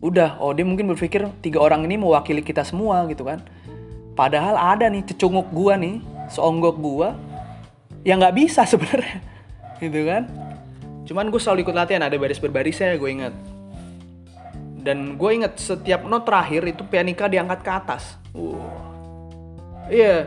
udah 0.00 0.40
oh 0.40 0.56
dia 0.56 0.64
mungkin 0.64 0.88
berpikir 0.88 1.28
tiga 1.44 1.60
orang 1.60 1.84
ini 1.84 2.00
mewakili 2.00 2.40
kita 2.40 2.64
semua 2.64 3.04
gitu 3.08 3.28
kan. 3.28 3.44
Padahal 4.16 4.56
ada 4.56 4.88
nih 4.88 5.04
cecunguk 5.12 5.52
gua 5.52 5.76
nih 5.76 6.00
seonggok 6.32 6.76
gua 6.80 7.08
yang 8.04 8.20
nggak 8.20 8.36
bisa 8.36 8.64
sebenarnya 8.70 9.20
gitu 9.80 10.08
kan. 10.08 10.24
Cuman 11.04 11.28
gue 11.28 11.40
selalu 11.42 11.66
ikut 11.66 11.74
latihan 11.74 12.06
ada 12.06 12.14
baris 12.14 12.38
berbarisnya 12.38 12.94
gue 12.94 13.10
ingat. 13.10 13.34
Dan 14.80 15.18
gue 15.18 15.30
inget 15.34 15.58
setiap 15.58 16.06
not 16.06 16.22
terakhir 16.22 16.64
itu 16.64 16.86
pianika 16.86 17.26
diangkat 17.26 17.60
ke 17.60 17.70
atas. 17.72 18.16
Uh. 18.32 18.56
iya. 19.90 20.06
Yeah. 20.06 20.22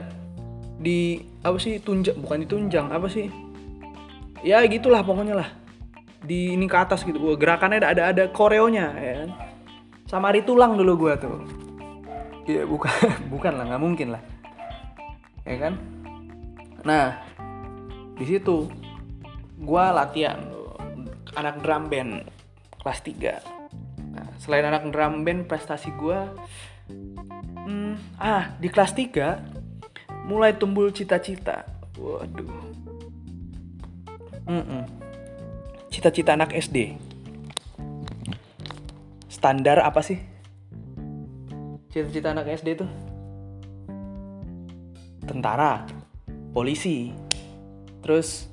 di 0.84 1.24
apa 1.39 1.56
sih 1.63 1.80
tunjang 1.80 2.20
bukan 2.20 2.44
ditunjang 2.44 2.92
apa 2.92 3.08
sih? 3.08 3.32
Ya 4.44 4.60
gitulah 4.68 5.00
pokoknya 5.00 5.39
lah. 5.39 5.50
Di 6.20 6.51
ini 6.60 6.68
ke 6.68 6.75
atas 6.75 7.08
gitu 7.08 7.24
gerakannya 7.39 7.80
ada 7.80 7.88
ada 7.96 8.03
ada 8.12 8.24
koreonya 8.27 8.88
ya 9.00 9.13
kan 9.24 9.53
sama 10.08 10.32
hari 10.32 10.44
tulang 10.44 10.76
dulu 10.76 11.08
gue 11.08 11.14
tuh. 11.20 11.38
Iya 12.44 12.68
bukan 12.68 12.92
bukan 13.34 13.54
lah 13.56 13.66
nggak 13.72 13.84
mungkin 13.84 14.08
lah. 14.16 14.24
Ya 15.44 15.56
kan? 15.60 15.74
Nah 16.84 17.20
di 18.20 18.26
situ 18.28 18.70
gue 19.64 19.84
latihan 19.96 20.40
anak 21.34 21.64
drum 21.66 21.90
band 21.90 22.30
kelas 22.84 23.00
3 23.02 23.64
selain 24.44 24.68
anak 24.68 24.92
drum 24.92 25.24
band 25.24 25.48
prestasi 25.48 25.88
gue 25.96 26.20
hmm, 27.64 28.20
ah 28.20 28.52
di 28.60 28.68
kelas 28.68 28.92
3 28.92 30.28
mulai 30.28 30.56
tumbuh 30.56 30.88
cita-cita. 30.92 31.68
Waduh. 32.00 32.64
Cita-cita 35.88 36.36
anak 36.36 36.52
SD 36.52 36.96
standar 39.44 39.84
apa 39.84 40.00
sih? 40.00 40.16
Cita-cita 41.92 42.32
anak 42.32 42.64
SD 42.64 42.80
tuh 42.80 42.88
tentara 45.28 45.84
polisi 46.56 47.12
terus 48.00 48.48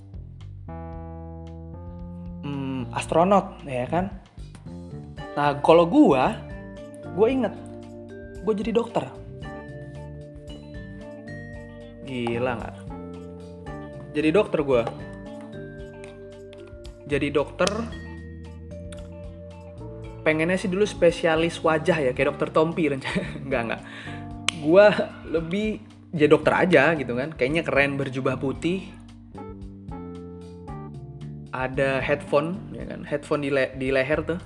hmm, 2.42 2.90
astronot 2.90 3.62
ya 3.70 3.87
kan? 3.87 4.11
Nah 5.38 5.62
kalau 5.62 5.87
gue 5.87 6.25
gue 7.14 7.28
inget 7.30 7.54
gue 8.42 8.54
jadi 8.59 8.75
dokter. 8.75 9.06
Gila 12.02 12.50
nggak? 12.59 12.76
Jadi 14.18 14.28
dokter 14.35 14.61
gue 14.66 14.82
jadi 17.06 17.30
dokter 17.30 17.70
pengennya 20.20 20.56
sih 20.60 20.68
dulu 20.68 20.84
spesialis 20.84 21.60
wajah 21.60 22.10
ya 22.10 22.10
kayak 22.12 22.36
dokter 22.36 22.48
Tompi 22.52 22.88
rencana 22.92 23.22
nggak 23.48 23.62
nggak. 23.66 23.82
Gue 24.60 24.86
lebih 25.28 25.68
jadi 26.12 26.30
dokter 26.30 26.52
aja 26.54 26.92
gitu 26.98 27.16
kan. 27.16 27.32
Kayaknya 27.34 27.62
keren 27.64 27.96
berjubah 27.96 28.36
putih. 28.36 28.84
Ada 31.50 31.98
headphone 31.98 32.74
ya 32.76 32.84
kan? 32.86 33.00
Headphone 33.02 33.42
di, 33.42 33.50
le 33.50 33.74
di 33.74 33.88
leher 33.90 34.20
tuh. 34.22 34.40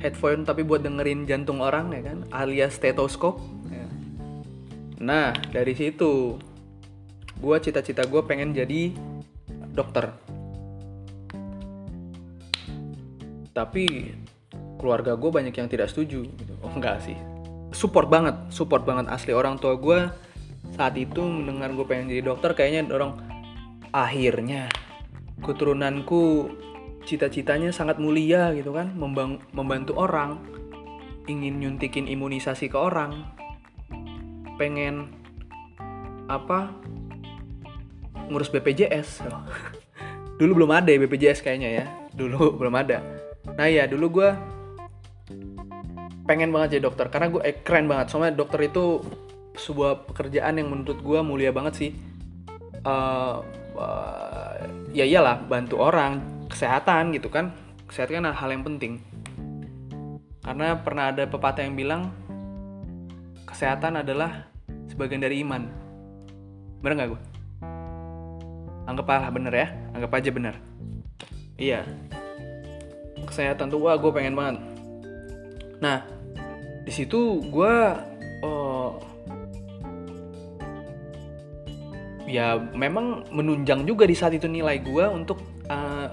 Headphone 0.00 0.48
tapi 0.48 0.64
buat 0.64 0.80
dengerin 0.80 1.28
jantung 1.28 1.60
orang 1.60 1.92
ya 1.92 2.02
kan? 2.02 2.18
Alias 2.32 2.80
stetoskop 2.80 3.36
ya. 3.68 3.84
nah 4.96 5.32
dari 5.52 5.76
situ 5.76 6.40
gue 7.40 7.56
cita-cita 7.60 8.08
gue 8.08 8.22
pengen 8.24 8.56
jadi 8.56 8.92
dokter. 9.72 10.12
Tapi 13.50 13.86
keluarga 14.80 15.12
gue 15.12 15.28
banyak 15.28 15.52
yang 15.52 15.68
tidak 15.68 15.92
setuju 15.92 16.24
gitu. 16.24 16.52
oh 16.64 16.72
enggak 16.72 17.04
sih. 17.04 17.16
Support 17.76 18.08
banget 18.08 18.36
support 18.48 18.88
banget 18.88 19.12
asli 19.12 19.36
orang 19.36 19.60
tua 19.60 19.76
gue 19.76 20.08
saat 20.72 20.96
itu 20.96 21.20
mendengar 21.20 21.68
gue 21.76 21.84
pengen 21.84 22.08
jadi 22.08 22.24
dokter 22.24 22.56
kayaknya 22.56 22.88
dorong. 22.88 23.20
Akhirnya 23.92 24.72
keturunanku 25.44 26.48
cita-citanya 27.04 27.68
sangat 27.70 28.00
mulia 28.00 28.56
gitu 28.56 28.72
kan. 28.72 28.96
Membang 28.96 29.44
membantu 29.52 30.00
orang 30.00 30.40
ingin 31.28 31.60
nyuntikin 31.60 32.08
imunisasi 32.08 32.72
ke 32.72 32.78
orang. 32.80 33.28
Pengen 34.56 35.12
apa 36.30 36.72
ngurus 38.30 38.54
BPJS 38.54 39.26
dulu 40.38 40.62
belum 40.62 40.70
ada 40.70 40.88
ya 40.88 40.98
BPJS 41.04 41.44
kayaknya 41.44 41.70
ya. 41.70 41.84
Dulu 42.16 42.56
belum 42.56 42.72
ada. 42.72 43.04
Nah 43.56 43.66
ya 43.66 43.84
dulu 43.90 44.22
gue 44.22 44.30
pengen 46.30 46.54
banget 46.54 46.78
jadi 46.78 46.86
dokter 46.86 47.10
karena 47.10 47.26
gue 47.26 47.42
eh, 47.42 47.58
keren 47.58 47.90
banget. 47.90 48.14
Soalnya 48.14 48.38
dokter 48.38 48.62
itu 48.62 49.02
sebuah 49.58 50.06
pekerjaan 50.06 50.62
yang 50.62 50.70
menurut 50.70 51.02
gue 51.02 51.18
mulia 51.26 51.50
banget 51.50 51.74
sih. 51.74 51.90
Uh, 52.86 53.42
uh, 53.74 54.62
ya 54.94 55.02
iyalah 55.02 55.42
bantu 55.42 55.82
orang 55.82 56.46
kesehatan 56.46 57.10
gitu 57.18 57.26
kan. 57.26 57.50
Kesehatan 57.90 58.22
kan 58.22 58.30
hal 58.30 58.54
yang 58.54 58.62
penting. 58.62 59.02
Karena 60.46 60.78
pernah 60.78 61.10
ada 61.10 61.26
pepatah 61.26 61.66
yang 61.66 61.74
bilang 61.74 62.14
kesehatan 63.50 63.98
adalah 63.98 64.46
sebagian 64.86 65.18
dari 65.18 65.42
iman. 65.42 65.66
Bener 66.78 66.94
nggak 66.94 67.10
gue 67.10 67.22
anggap 68.90 69.06
aja 69.06 69.30
bener 69.30 69.54
ya 69.54 69.68
anggap 69.94 70.10
aja 70.18 70.30
bener. 70.34 70.54
Iya. 71.54 71.86
Kesehatan 73.22 73.70
tuh 73.70 73.78
wah 73.78 73.94
gue 73.94 74.10
pengen 74.10 74.34
banget. 74.34 74.58
Nah 75.78 76.19
di 76.90 77.06
situ 77.06 77.38
gue 77.54 77.74
uh, 78.42 78.90
ya 82.26 82.58
memang 82.58 83.30
menunjang 83.30 83.86
juga 83.86 84.10
di 84.10 84.18
saat 84.18 84.34
itu 84.34 84.50
nilai 84.50 84.82
gue 84.82 85.06
untuk 85.06 85.38
uh, 85.70 86.10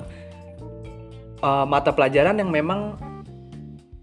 uh, 1.41 1.65
mata 1.65 1.89
pelajaran 1.89 2.37
yang 2.37 2.53
memang 2.53 2.93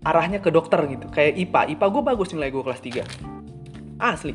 arahnya 0.03 0.43
ke 0.43 0.51
dokter 0.51 0.83
gitu. 0.91 1.07
Kayak 1.15 1.47
IPA 1.47 1.79
IPA 1.79 1.87
gue 1.95 2.03
bagus 2.03 2.29
nilai 2.35 2.51
gue 2.51 2.63
kelas 2.67 2.83
3 2.83 4.03
asli. 4.03 4.35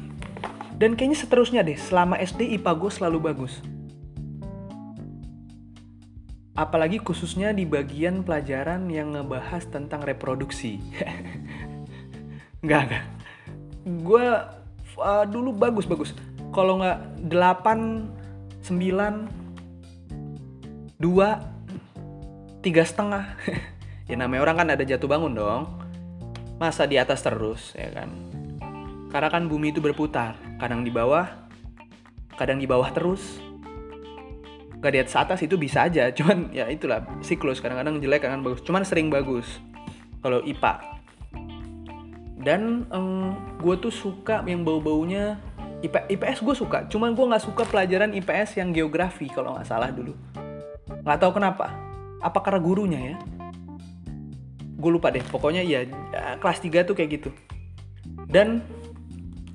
Dan 0.80 0.96
kayaknya 0.96 1.20
seterusnya 1.20 1.62
deh. 1.68 1.76
Selama 1.76 2.16
SD 2.24 2.56
IPA 2.56 2.72
gue 2.80 2.92
selalu 2.92 3.20
bagus. 3.20 3.60
Apalagi 6.56 7.04
khususnya 7.04 7.56
di 7.56 7.64
bagian 7.64 8.24
pelajaran 8.24 8.88
yang 8.92 9.16
ngebahas 9.16 9.64
tentang 9.72 10.04
reproduksi 10.04 10.80
Enggak, 12.60 12.82
enggak. 12.88 13.04
Gue 14.04 14.28
uh, 15.00 15.26
dulu 15.26 15.56
bagus 15.56 15.88
bagus. 15.88 16.12
Kalau 16.52 16.84
nggak 16.84 17.00
8 17.32 18.68
9 18.68 21.00
2 21.00 22.64
tiga 22.64 22.84
setengah. 22.84 23.26
Ya 24.10 24.18
namanya 24.18 24.42
orang 24.42 24.58
kan 24.58 24.74
ada 24.74 24.82
jatuh 24.82 25.06
bangun 25.06 25.38
dong. 25.38 25.70
Masa 26.58 26.90
di 26.90 26.98
atas 26.98 27.22
terus 27.22 27.78
ya 27.78 27.94
kan? 27.94 28.10
Karena 29.14 29.30
kan 29.30 29.46
bumi 29.46 29.70
itu 29.70 29.86
berputar. 29.86 30.34
Kadang 30.58 30.82
di 30.82 30.90
bawah 30.90 31.30
kadang 32.34 32.58
di 32.58 32.66
bawah 32.66 32.90
terus. 32.90 33.38
Gak 34.82 34.98
di 34.98 35.00
atas 35.06 35.14
atas 35.14 35.46
itu 35.46 35.62
bisa 35.62 35.86
aja. 35.86 36.10
Cuman 36.10 36.50
ya 36.50 36.66
itulah 36.74 37.06
siklus. 37.22 37.62
Kadang-kadang 37.62 38.02
jelek 38.02 38.26
kadang 38.26 38.42
bagus. 38.42 38.66
Cuman 38.66 38.82
sering 38.82 39.14
bagus. 39.14 39.46
Kalau 40.26 40.42
IPA 40.42 40.99
dan 42.40 42.88
um, 42.96 43.36
gue 43.60 43.76
tuh 43.84 43.92
suka 43.92 44.40
yang 44.48 44.64
bau-baunya 44.64 45.36
IP, 45.84 45.96
IPS 46.16 46.40
gue 46.44 46.56
suka. 46.56 46.88
Cuman 46.88 47.12
gue 47.12 47.26
nggak 47.28 47.44
suka 47.44 47.68
pelajaran 47.68 48.16
IPS 48.16 48.60
yang 48.60 48.72
geografi 48.72 49.28
kalau 49.28 49.56
nggak 49.56 49.68
salah 49.68 49.92
dulu. 49.92 50.16
Nggak 51.04 51.20
tahu 51.20 51.32
kenapa. 51.36 51.76
Apa 52.24 52.40
karena 52.44 52.60
gurunya 52.64 53.00
ya? 53.00 53.16
Gue 54.80 54.92
lupa 54.92 55.12
deh. 55.12 55.24
Pokoknya 55.24 55.64
ya, 55.64 55.84
ya 55.88 56.40
kelas 56.40 56.64
3 56.64 56.88
tuh 56.88 56.96
kayak 56.96 57.20
gitu. 57.20 57.30
Dan 58.28 58.64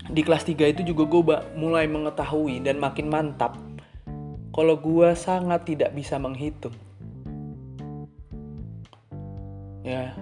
di 0.08 0.20
kelas 0.20 0.44
3 0.44 0.68
itu 0.68 0.84
juga 0.84 1.08
gue 1.08 1.22
mulai 1.56 1.88
mengetahui 1.88 2.60
dan 2.60 2.76
makin 2.76 3.08
mantap 3.08 3.56
kalau 4.52 4.76
gue 4.76 5.08
sangat 5.16 5.64
tidak 5.64 5.96
bisa 5.96 6.20
menghitung. 6.20 6.76
Ya 9.84 10.16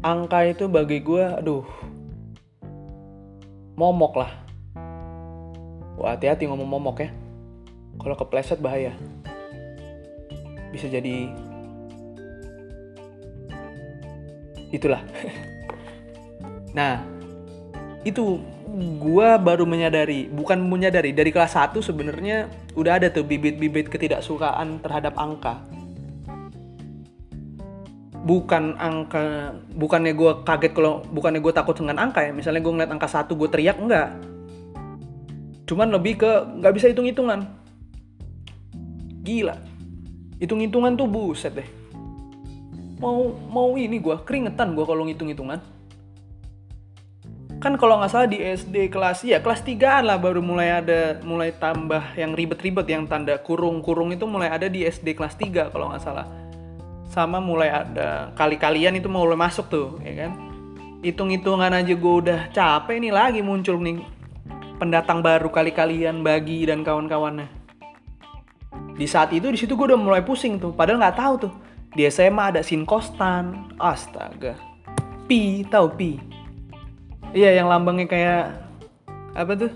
angka 0.00 0.48
itu 0.48 0.64
bagi 0.64 1.04
gue 1.04 1.20
aduh 1.20 1.64
momok 3.80 4.20
lah. 4.20 4.32
Wah 5.96 6.12
hati-hati 6.12 6.44
ngomong 6.44 6.68
momok 6.68 7.08
ya. 7.08 7.10
Kalau 7.96 8.16
kepleset 8.20 8.60
bahaya. 8.60 8.92
Bisa 10.68 10.84
jadi 10.92 11.32
itulah. 14.68 15.00
Nah 16.70 17.02
itu 18.06 18.38
gua 19.02 19.34
baru 19.42 19.66
menyadari 19.66 20.30
bukan 20.30 20.62
menyadari 20.62 21.10
dari 21.10 21.34
kelas 21.34 21.58
1 21.58 21.82
sebenarnya 21.82 22.46
udah 22.78 23.02
ada 23.02 23.10
tuh 23.10 23.26
bibit-bibit 23.26 23.90
ketidaksukaan 23.90 24.78
terhadap 24.78 25.18
angka 25.18 25.66
bukan 28.20 28.76
angka 28.76 29.56
bukannya 29.72 30.12
gue 30.12 30.32
kaget 30.44 30.72
kalau 30.76 31.00
bukannya 31.08 31.40
gue 31.40 31.52
takut 31.54 31.76
dengan 31.76 31.96
angka 32.00 32.24
ya. 32.24 32.32
Misalnya 32.32 32.60
gue 32.60 32.72
ngeliat 32.72 32.92
angka 32.92 33.08
satu 33.08 33.36
gue 33.36 33.48
teriak 33.48 33.80
enggak. 33.80 34.12
Cuman 35.64 35.88
lebih 35.94 36.20
ke 36.20 36.30
nggak 36.60 36.74
bisa 36.74 36.86
hitung 36.90 37.08
hitungan 37.08 37.46
gila. 39.24 39.56
Hitung 40.40 40.60
hitungan 40.64 40.96
tuh 40.96 41.08
buset 41.08 41.52
deh. 41.56 41.68
Mau 43.00 43.32
mau 43.48 43.76
ini 43.76 43.96
gue 43.96 44.16
keringetan 44.24 44.76
gue 44.76 44.84
kalau 44.84 45.08
ngitung 45.08 45.32
hitungan 45.32 45.60
kan 47.60 47.76
kalau 47.76 48.00
nggak 48.00 48.08
salah 48.08 48.24
di 48.24 48.40
SD 48.40 48.88
kelas 48.88 49.20
ya 49.20 49.44
kelas 49.44 49.60
3 49.60 50.00
lah 50.00 50.16
baru 50.16 50.40
mulai 50.40 50.80
ada 50.80 51.20
mulai 51.20 51.52
tambah 51.52 52.16
yang 52.16 52.32
ribet-ribet 52.32 52.88
yang 52.88 53.04
tanda 53.04 53.36
kurung-kurung 53.36 54.16
itu 54.16 54.24
mulai 54.24 54.48
ada 54.48 54.64
di 54.64 54.80
SD 54.80 55.12
kelas 55.12 55.36
3 55.36 55.68
kalau 55.68 55.92
nggak 55.92 56.00
salah 56.00 56.24
sama 57.10 57.42
mulai 57.42 57.74
ada 57.74 58.30
kali-kalian 58.38 58.94
itu 59.02 59.10
mulai 59.10 59.34
masuk 59.34 59.66
tuh 59.66 59.88
ya 60.06 60.24
kan? 60.24 60.32
Hitung-hitungan 61.02 61.74
aja 61.74 61.90
gue 61.90 62.14
udah 62.22 62.40
capek 62.54 63.02
nih 63.02 63.10
lagi 63.10 63.40
muncul 63.42 63.82
nih 63.82 63.98
pendatang 64.78 65.18
baru 65.18 65.50
kali-kalian 65.50 66.22
bagi 66.22 66.62
dan 66.70 66.86
kawan-kawannya. 66.86 67.50
Di 68.94 69.06
saat 69.10 69.34
itu 69.34 69.50
di 69.50 69.58
situ 69.58 69.74
gue 69.74 69.90
udah 69.90 69.98
mulai 69.98 70.22
pusing 70.22 70.62
tuh 70.62 70.70
padahal 70.70 71.02
nggak 71.02 71.18
tahu 71.18 71.34
tuh. 71.50 71.52
Di 71.90 72.06
SMA 72.06 72.54
ada 72.54 72.62
sin 72.62 72.86
kostan. 72.86 73.74
Astaga. 73.74 74.54
Pi 75.26 75.66
tahu 75.66 75.90
pi? 75.98 76.14
Iya 77.34 77.58
yang 77.58 77.66
lambangnya 77.66 78.06
kayak 78.06 78.44
apa 79.34 79.52
tuh? 79.58 79.70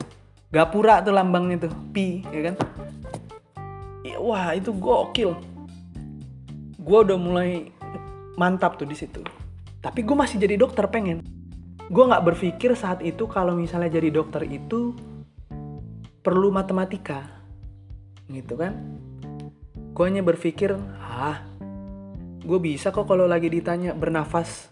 Gapura 0.54 1.02
tuh 1.02 1.10
lambangnya 1.10 1.66
tuh 1.66 1.74
pi 1.90 2.22
ya 2.30 2.52
kan? 2.52 2.54
Wah 4.22 4.54
itu 4.54 4.70
gokil 4.70 5.53
gue 6.84 6.98
udah 7.00 7.16
mulai 7.16 7.72
mantap 8.36 8.76
tuh 8.76 8.84
di 8.84 8.92
situ. 8.92 9.24
Tapi 9.80 10.04
gue 10.04 10.12
masih 10.12 10.36
jadi 10.36 10.60
dokter 10.60 10.84
pengen. 10.92 11.24
Gue 11.88 12.04
nggak 12.04 12.24
berpikir 12.24 12.76
saat 12.76 13.00
itu 13.00 13.24
kalau 13.24 13.56
misalnya 13.56 13.88
jadi 13.88 14.12
dokter 14.12 14.44
itu 14.44 14.92
perlu 16.20 16.52
matematika. 16.52 17.24
Gitu 18.28 18.52
kan? 18.60 18.76
Gue 19.96 20.04
hanya 20.04 20.20
berpikir 20.20 20.76
ah 21.00 21.40
gue 22.44 22.58
bisa 22.60 22.92
kok 22.92 23.08
kalau 23.08 23.24
lagi 23.24 23.48
ditanya 23.48 23.96
bernafas. 23.96 24.68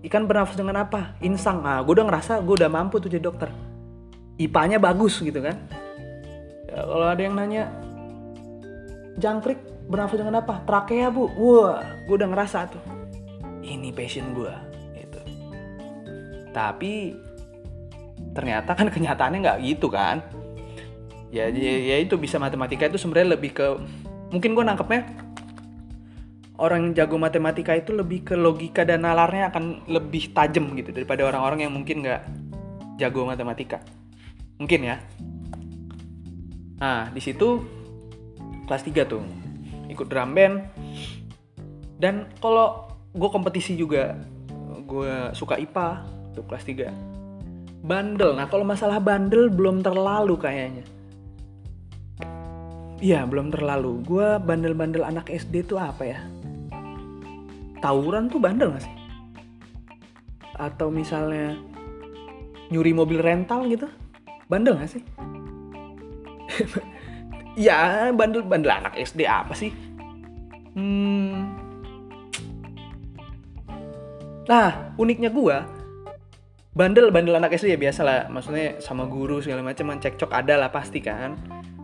Ikan 0.00 0.24
bernafas 0.24 0.56
dengan 0.56 0.80
apa? 0.80 1.20
Insang. 1.20 1.60
Ah 1.68 1.84
gue 1.84 1.92
udah 1.92 2.08
ngerasa 2.08 2.40
gue 2.40 2.54
udah 2.56 2.72
mampu 2.72 2.96
tuh 3.04 3.12
jadi 3.12 3.28
dokter. 3.28 3.52
Ipanya 4.40 4.80
bagus 4.80 5.20
gitu 5.20 5.44
kan? 5.44 5.60
Ya, 6.72 6.88
kalau 6.88 7.04
ada 7.04 7.20
yang 7.20 7.36
nanya 7.36 7.68
jangkrik 9.20 9.71
bernafas 9.86 10.18
dengan 10.18 10.40
apa? 10.42 10.62
Trakea 10.62 11.08
bu? 11.10 11.30
Wah 11.34 11.82
gue 12.06 12.14
udah 12.14 12.28
ngerasa 12.30 12.70
tuh. 12.70 12.82
Ini 13.62 13.94
passion 13.94 14.34
gue 14.34 14.54
gitu. 14.98 15.20
Tapi 16.50 17.14
ternyata 18.32 18.72
kan 18.74 18.88
kenyataannya 18.94 19.38
nggak 19.42 19.58
gitu 19.66 19.88
kan? 19.90 20.22
Ya, 21.32 21.48
ya 21.48 21.72
ya 21.80 21.96
itu 21.96 22.20
bisa 22.20 22.36
matematika 22.36 22.84
itu 22.84 23.00
sebenarnya 23.00 23.40
lebih 23.40 23.56
ke 23.56 23.66
mungkin 24.28 24.52
gue 24.52 24.64
nangkepnya 24.64 25.08
orang 26.60 26.88
yang 26.88 26.92
jago 27.04 27.16
matematika 27.16 27.72
itu 27.72 27.96
lebih 27.96 28.22
ke 28.22 28.34
logika 28.36 28.84
dan 28.84 29.02
nalarnya 29.02 29.48
akan 29.48 29.88
lebih 29.88 30.30
tajam 30.36 30.70
gitu 30.76 30.92
daripada 30.92 31.24
orang-orang 31.24 31.66
yang 31.66 31.72
mungkin 31.72 32.04
nggak 32.04 32.22
jago 33.00 33.24
matematika. 33.24 33.80
Mungkin 34.60 34.80
ya. 34.86 34.96
Nah 36.78 37.10
di 37.10 37.18
situ 37.18 37.64
kelas 38.68 38.84
3 38.86 39.10
tuh 39.10 39.41
ikut 39.92 40.08
drum 40.08 40.32
band 40.32 40.56
dan 42.00 42.26
kalau 42.40 42.90
gue 43.12 43.28
kompetisi 43.30 43.76
juga 43.76 44.16
gue 44.88 45.30
suka 45.36 45.60
IPA 45.60 45.88
tuh 46.34 46.44
kelas 46.48 46.64
3 46.64 47.84
bandel 47.84 48.34
nah 48.34 48.48
kalau 48.48 48.64
masalah 48.64 48.98
bandel 48.98 49.52
belum 49.52 49.84
terlalu 49.84 50.34
kayaknya 50.40 50.84
Iya 53.02 53.26
belum 53.26 53.50
terlalu. 53.50 53.98
Gue 54.06 54.38
bandel-bandel 54.38 55.02
anak 55.02 55.26
SD 55.26 55.66
tuh 55.66 55.82
apa 55.82 56.06
ya? 56.06 56.22
Tawuran 57.82 58.30
tuh 58.30 58.38
bandel 58.38 58.70
gak 58.78 58.86
sih? 58.86 58.94
Atau 60.54 60.94
misalnya 60.94 61.58
nyuri 62.70 62.94
mobil 62.94 63.18
rental 63.18 63.66
gitu? 63.66 63.90
Bandel 64.46 64.78
gak 64.78 64.94
sih? 64.94 65.02
ya 67.58 68.08
bandel-bandel 68.12 68.72
anak 68.72 68.94
SD 68.98 69.28
apa 69.28 69.52
sih? 69.52 69.72
Hmm. 70.76 71.52
Nah 74.48 74.96
uniknya 74.98 75.28
gue 75.30 75.56
bandel-bandel 76.72 77.36
anak 77.36 77.56
SD 77.56 77.74
ya 77.74 77.78
biasa 77.78 78.00
lah. 78.04 78.20
Maksudnya 78.32 78.80
sama 78.80 79.04
guru 79.10 79.40
segala 79.40 79.60
macam 79.60 79.92
cekcok 79.96 80.32
ada 80.32 80.56
lah 80.56 80.70
pasti 80.72 81.02
kan 81.04 81.36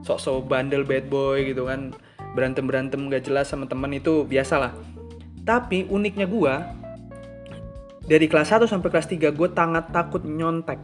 sok-sok 0.02 0.46
bandel 0.46 0.86
bad 0.86 1.10
boy 1.10 1.42
gitu 1.42 1.66
kan 1.66 1.92
berantem 2.32 2.64
berantem 2.68 3.00
gak 3.10 3.26
jelas 3.26 3.50
sama 3.50 3.66
teman 3.66 3.90
itu 3.94 4.22
biasa 4.22 4.54
lah 4.60 4.72
tapi 5.42 5.88
uniknya 5.88 6.28
gue 6.28 6.54
dari 8.08 8.26
kelas 8.28 8.52
1 8.56 8.68
sampai 8.68 8.88
kelas 8.92 9.08
3 9.08 9.32
gue 9.32 9.48
sangat 9.52 9.84
takut 9.92 10.22
nyontek 10.24 10.80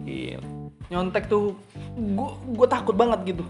Gila. 0.00 0.49
Nyontek 0.90 1.30
tuh 1.30 1.54
gue 1.94 2.30
gue 2.58 2.68
takut 2.68 2.98
banget 2.98 3.34
gitu. 3.34 3.44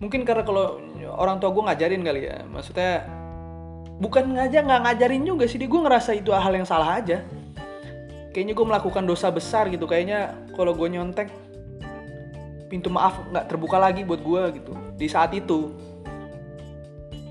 Mungkin 0.00 0.24
karena 0.24 0.42
kalau 0.42 0.80
orang 1.20 1.38
tua 1.38 1.52
gue 1.52 1.62
ngajarin 1.68 2.02
kali 2.02 2.20
ya 2.24 2.42
maksudnya 2.48 3.04
bukan 4.00 4.34
ngajak 4.34 4.64
nggak 4.64 4.82
ngajarin 4.90 5.22
juga 5.22 5.44
sih 5.46 5.60
gue 5.60 5.80
ngerasa 5.80 6.16
itu 6.16 6.32
hal 6.32 6.56
yang 6.56 6.64
salah 6.64 6.98
aja. 6.98 7.20
Kayaknya 8.32 8.54
gue 8.56 8.66
melakukan 8.66 9.04
dosa 9.06 9.30
besar 9.30 9.70
gitu 9.70 9.84
kayaknya 9.84 10.34
kalau 10.56 10.74
gue 10.74 10.88
nyontek 10.88 11.30
pintu 12.72 12.90
maaf 12.90 13.20
nggak 13.30 13.46
terbuka 13.46 13.78
lagi 13.78 14.02
buat 14.02 14.24
gue 14.24 14.42
gitu 14.58 14.72
di 14.96 15.06
saat 15.06 15.36
itu. 15.36 15.70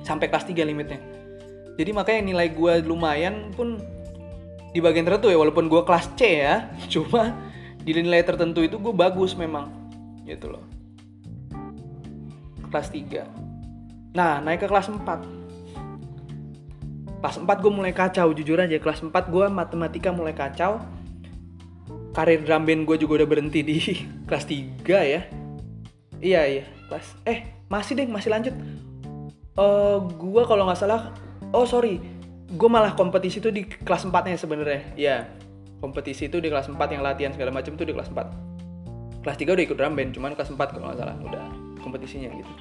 Sampai 0.05 0.29
kelas 0.29 0.45
3 0.45 0.61
limitnya. 0.67 1.01
Jadi 1.73 1.89
makanya 1.89 2.21
nilai 2.21 2.53
gue 2.53 2.73
lumayan 2.85 3.49
pun 3.55 3.81
di 4.73 4.79
bagian 4.81 5.05
tertentu 5.05 5.29
ya 5.29 5.37
walaupun 5.37 5.69
gue 5.69 5.81
kelas 5.85 6.05
C 6.17 6.21
ya 6.45 6.69
cuma 6.93 7.33
di 7.83 7.91
nilai 7.91 8.23
tertentu 8.23 8.63
itu 8.63 8.79
gue 8.79 8.95
bagus 8.95 9.35
memang 9.35 9.67
gitu 10.23 10.55
loh. 10.55 10.63
Kelas 12.71 12.89
3 12.89 13.43
nah 14.13 14.39
naik 14.39 14.63
ke 14.63 14.67
kelas 14.69 14.93
4 14.93 15.03
kelas 17.23 17.39
4 17.39 17.63
gue 17.63 17.71
mulai 17.71 17.95
kacau 17.95 18.35
jujur 18.35 18.59
aja. 18.59 18.75
Kelas 18.79 18.99
4 18.99 19.11
gue 19.11 19.45
matematika 19.47 20.11
mulai 20.11 20.35
kacau. 20.35 20.83
Karir 22.11 22.43
drum 22.43 22.67
band 22.67 22.83
gue 22.83 22.99
juga 22.99 23.23
udah 23.23 23.27
berhenti 23.31 23.63
di 23.63 23.79
kelas 24.27 24.43
3 24.43 24.83
ya. 24.85 25.21
Iya 26.19 26.41
iya. 26.47 26.63
Kelas 26.91 27.15
eh 27.23 27.47
masih 27.71 27.95
deh 27.95 28.07
masih 28.11 28.27
lanjut. 28.27 28.55
Uh, 29.55 30.03
gue 30.19 30.43
kalau 30.43 30.67
nggak 30.67 30.83
salah 30.83 31.15
oh 31.55 31.63
sorry. 31.63 32.03
Gue 32.53 32.69
malah 32.69 32.91
kompetisi 32.93 33.39
itu 33.39 33.49
di 33.49 33.65
kelas 33.65 34.03
4 34.03 34.13
nya 34.27 34.35
sebenarnya. 34.35 34.81
Ya 34.99 35.31
kompetisi 35.83 36.31
itu 36.31 36.39
di 36.39 36.47
kelas 36.47 36.71
4 36.71 36.79
yang 36.95 37.03
latihan 37.03 37.35
segala 37.35 37.51
macam 37.51 37.75
tuh 37.75 37.83
di 37.83 37.91
kelas 37.91 38.07
4 38.07 39.23
kelas 39.27 39.35
3 39.35 39.51
udah 39.51 39.63
ikut 39.67 39.75
drum 39.75 39.99
band 39.99 40.15
cuman 40.15 40.31
kelas 40.31 40.55
4 40.55 40.59
kalau 40.71 40.87
nggak 40.87 40.99
salah 41.03 41.15
udah 41.19 41.43
kompetisinya 41.83 42.31
gitu. 42.31 42.53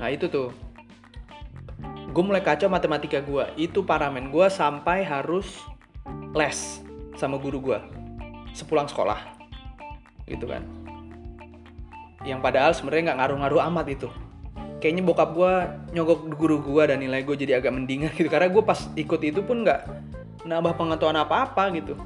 Nah 0.00 0.08
itu 0.08 0.28
tuh. 0.32 0.48
Gue 2.16 2.24
mulai 2.24 2.40
kacau 2.40 2.72
matematika 2.72 3.20
gue 3.20 3.44
itu 3.60 3.84
paramen 3.84 4.32
gue 4.32 4.46
sampai 4.48 5.04
harus 5.04 5.60
les 6.32 6.80
sama 7.20 7.36
guru 7.36 7.60
gue 7.60 7.78
sepulang 8.56 8.88
sekolah. 8.88 9.20
Gitu 10.24 10.48
kan. 10.48 10.64
Yang 12.24 12.40
padahal 12.40 12.72
sebenarnya 12.72 13.12
nggak 13.12 13.18
ngaruh-ngaruh 13.20 13.60
amat 13.68 13.86
itu. 13.92 14.08
Kayaknya 14.80 15.02
bokap 15.04 15.30
gue 15.36 15.52
nyogok 15.92 16.20
guru 16.36 16.56
gue 16.64 16.82
dan 16.88 17.04
nilai 17.04 17.20
gue 17.20 17.36
jadi 17.36 17.60
agak 17.60 17.76
mendingan 17.76 18.12
gitu. 18.16 18.32
Karena 18.32 18.48
gue 18.48 18.64
pas 18.64 18.80
ikut 18.96 19.20
itu 19.20 19.44
pun 19.44 19.60
nggak 19.60 19.80
nambah 20.46 20.78
pengetahuan 20.78 21.18
apa-apa 21.18 21.74
gitu. 21.74 21.98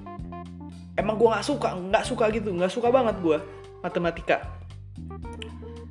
Emang 0.96 1.14
gue 1.20 1.28
nggak 1.28 1.46
suka 1.46 1.76
nggak 1.76 2.04
suka 2.04 2.24
gitu 2.32 2.50
nggak 2.50 2.72
suka 2.72 2.88
banget 2.88 3.16
gue 3.20 3.38
matematika. 3.84 4.48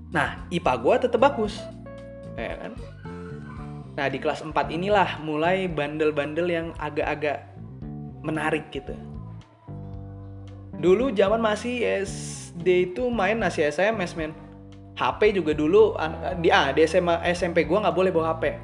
Nah 0.09 0.43
IPA 0.49 0.73
gue 0.81 0.95
tetap 1.07 1.21
bagus. 1.21 1.61
Ya 2.33 2.57
kan? 2.57 2.73
Nah 3.95 4.05
di 4.09 4.17
kelas 4.17 4.41
4 4.41 4.53
inilah 4.73 5.21
mulai 5.21 5.69
bandel-bandel 5.69 6.47
yang 6.49 6.67
agak-agak 6.81 7.45
menarik 8.25 8.67
gitu. 8.73 8.97
Dulu 10.79 11.11
zaman 11.11 11.43
masih 11.43 11.83
SD 12.03 12.93
itu 12.95 13.07
main 13.11 13.37
masih 13.37 13.69
SMS 13.69 14.17
men. 14.17 14.33
HP 14.99 15.31
juga 15.31 15.55
dulu 15.55 15.95
di 16.43 16.51
ah 16.51 16.75
di 16.75 16.83
SMA 16.83 17.23
SMP 17.31 17.63
gue 17.63 17.79
nggak 17.79 17.95
boleh 17.95 18.11
bawa 18.11 18.35
HP 18.35 18.59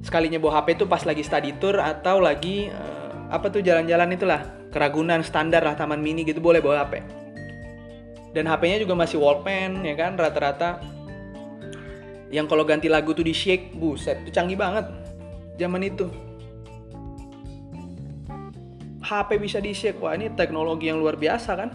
sekalinya 0.00 0.40
bawa 0.40 0.62
HP 0.62 0.80
itu 0.80 0.84
pas 0.88 1.02
lagi 1.04 1.22
study 1.22 1.56
tour 1.60 1.76
atau 1.78 2.18
lagi 2.22 2.72
uh, 2.72 2.99
apa 3.30 3.46
tuh 3.48 3.62
jalan-jalan 3.62 4.12
itulah? 4.12 4.42
Keragunan 4.74 5.22
standar 5.22 5.62
lah 5.62 5.78
taman 5.78 6.02
mini 6.02 6.26
gitu 6.26 6.42
boleh 6.42 6.58
bawa 6.58 6.84
HP 6.86 7.20
dan 8.30 8.46
HP-nya 8.46 8.78
juga 8.86 8.94
masih 8.94 9.18
Walkman 9.18 9.82
ya 9.82 9.94
kan 9.98 10.14
rata-rata. 10.14 10.78
Yang 12.30 12.46
kalau 12.46 12.62
ganti 12.62 12.86
lagu 12.86 13.10
tuh 13.10 13.26
di 13.26 13.34
shake 13.34 13.74
buset 13.74 14.22
tuh 14.22 14.30
canggih 14.30 14.54
banget. 14.54 14.86
Zaman 15.58 15.82
itu. 15.82 16.06
HP 19.02 19.42
bisa 19.42 19.58
di 19.58 19.74
shake 19.74 19.98
wah 19.98 20.14
ini 20.14 20.30
teknologi 20.38 20.86
yang 20.86 21.02
luar 21.02 21.18
biasa 21.18 21.50
kan? 21.58 21.70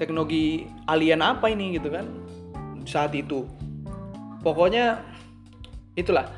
Teknologi 0.00 0.64
alien 0.88 1.20
apa 1.20 1.52
ini 1.52 1.76
gitu 1.76 1.92
kan? 1.92 2.08
Saat 2.88 3.12
itu. 3.12 3.44
Pokoknya 4.40 5.04
itulah 5.92 6.32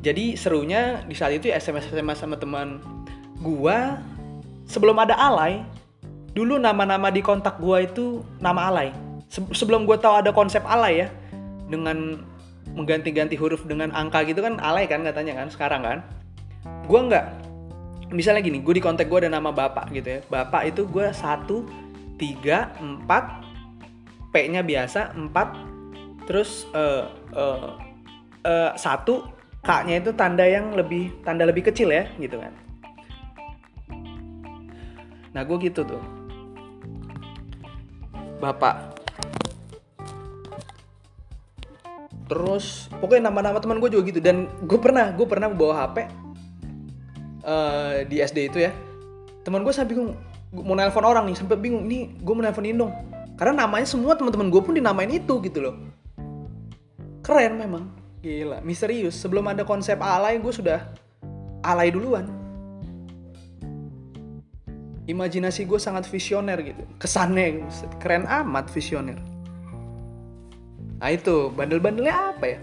jadi 0.00 0.32
serunya 0.32 1.04
di 1.04 1.12
saat 1.12 1.36
itu 1.36 1.52
SMS 1.52 1.92
SMS 1.92 2.24
sama 2.24 2.40
teman 2.40 2.80
gua 3.44 4.00
sebelum 4.64 4.96
ada 4.96 5.12
alay 5.16 5.60
dulu 6.32 6.56
nama-nama 6.56 7.12
di 7.12 7.20
kontak 7.20 7.60
gua 7.60 7.84
itu 7.84 8.24
nama 8.40 8.72
alay. 8.72 8.88
Sebelum 9.30 9.84
gua 9.84 10.00
tahu 10.00 10.24
ada 10.24 10.32
konsep 10.32 10.64
alay 10.64 11.04
ya 11.04 11.08
dengan 11.68 12.24
mengganti-ganti 12.72 13.36
huruf 13.36 13.62
dengan 13.68 13.92
angka 13.92 14.24
gitu 14.24 14.40
kan 14.40 14.56
alay 14.58 14.88
kan 14.88 15.04
katanya 15.04 15.44
kan 15.44 15.48
sekarang 15.52 15.82
kan. 15.84 15.98
Gua 16.88 17.04
nggak 17.04 17.26
misalnya 18.10 18.42
gini 18.42 18.58
gue 18.58 18.74
di 18.74 18.82
kontak 18.82 19.06
gue 19.06 19.22
ada 19.22 19.30
nama 19.30 19.54
bapak 19.54 19.94
gitu 19.94 20.18
ya. 20.18 20.20
Bapak 20.26 20.66
itu 20.66 20.82
gue 20.88 21.12
satu 21.14 21.62
tiga 22.18 22.74
empat 22.82 23.46
p 24.30 24.48
nya 24.50 24.62
biasa 24.62 25.14
empat 25.14 25.54
terus 26.26 26.66
uh, 26.74 27.10
uh, 27.34 27.78
uh, 28.46 28.70
satu 28.74 29.39
k 29.60 29.68
nya 29.84 30.00
itu 30.00 30.10
tanda 30.16 30.48
yang 30.48 30.72
lebih 30.72 31.12
tanda 31.20 31.44
lebih 31.44 31.68
kecil 31.68 31.92
ya 31.92 32.08
gitu 32.16 32.40
kan. 32.40 32.52
Nah 35.30 35.42
gue 35.44 35.56
gitu 35.68 35.84
tuh. 35.84 36.02
Bapak. 38.40 38.96
Terus 42.30 42.88
pokoknya 42.98 43.28
nama-nama 43.28 43.60
teman 43.60 43.78
gue 43.78 43.90
juga 43.92 44.02
gitu. 44.08 44.20
Dan 44.22 44.48
gue 44.64 44.78
pernah 44.80 45.12
gue 45.12 45.26
pernah 45.28 45.52
bawa 45.52 45.86
hp 45.86 45.96
uh, 47.44 48.02
di 48.08 48.16
SD 48.18 48.48
itu 48.48 48.58
ya. 48.64 48.72
Teman 49.44 49.60
gue 49.60 49.74
sampai 49.76 49.92
bingung 49.92 50.16
mau 50.50 50.74
nelpon 50.74 51.06
orang 51.06 51.30
nih 51.30 51.36
sampai 51.36 51.60
bingung 51.60 51.84
ini 51.84 52.16
gue 52.16 52.32
mau 52.32 52.42
nelpon 52.42 52.64
dong. 52.64 52.92
Karena 53.36 53.68
namanya 53.68 53.84
semua 53.84 54.16
teman-teman 54.16 54.48
gue 54.48 54.60
pun 54.64 54.72
dinamain 54.72 55.12
itu 55.12 55.36
gitu 55.44 55.60
loh. 55.60 55.76
Keren 57.20 57.60
memang 57.60 57.99
Gila, 58.20 58.60
misterius. 58.60 59.16
Sebelum 59.16 59.48
ada 59.48 59.64
konsep 59.64 59.96
alay, 59.96 60.36
gue 60.36 60.52
sudah 60.52 60.84
alay 61.64 61.88
duluan. 61.88 62.28
Imajinasi 65.08 65.64
gue 65.64 65.80
sangat 65.80 66.04
visioner 66.04 66.60
gitu. 66.60 66.84
Kesannya 67.00 67.64
keren 67.96 68.28
amat 68.28 68.68
visioner. 68.68 69.16
Nah 71.00 71.08
itu, 71.08 71.48
bandel-bandelnya 71.56 72.36
apa 72.36 72.44
ya? 72.44 72.58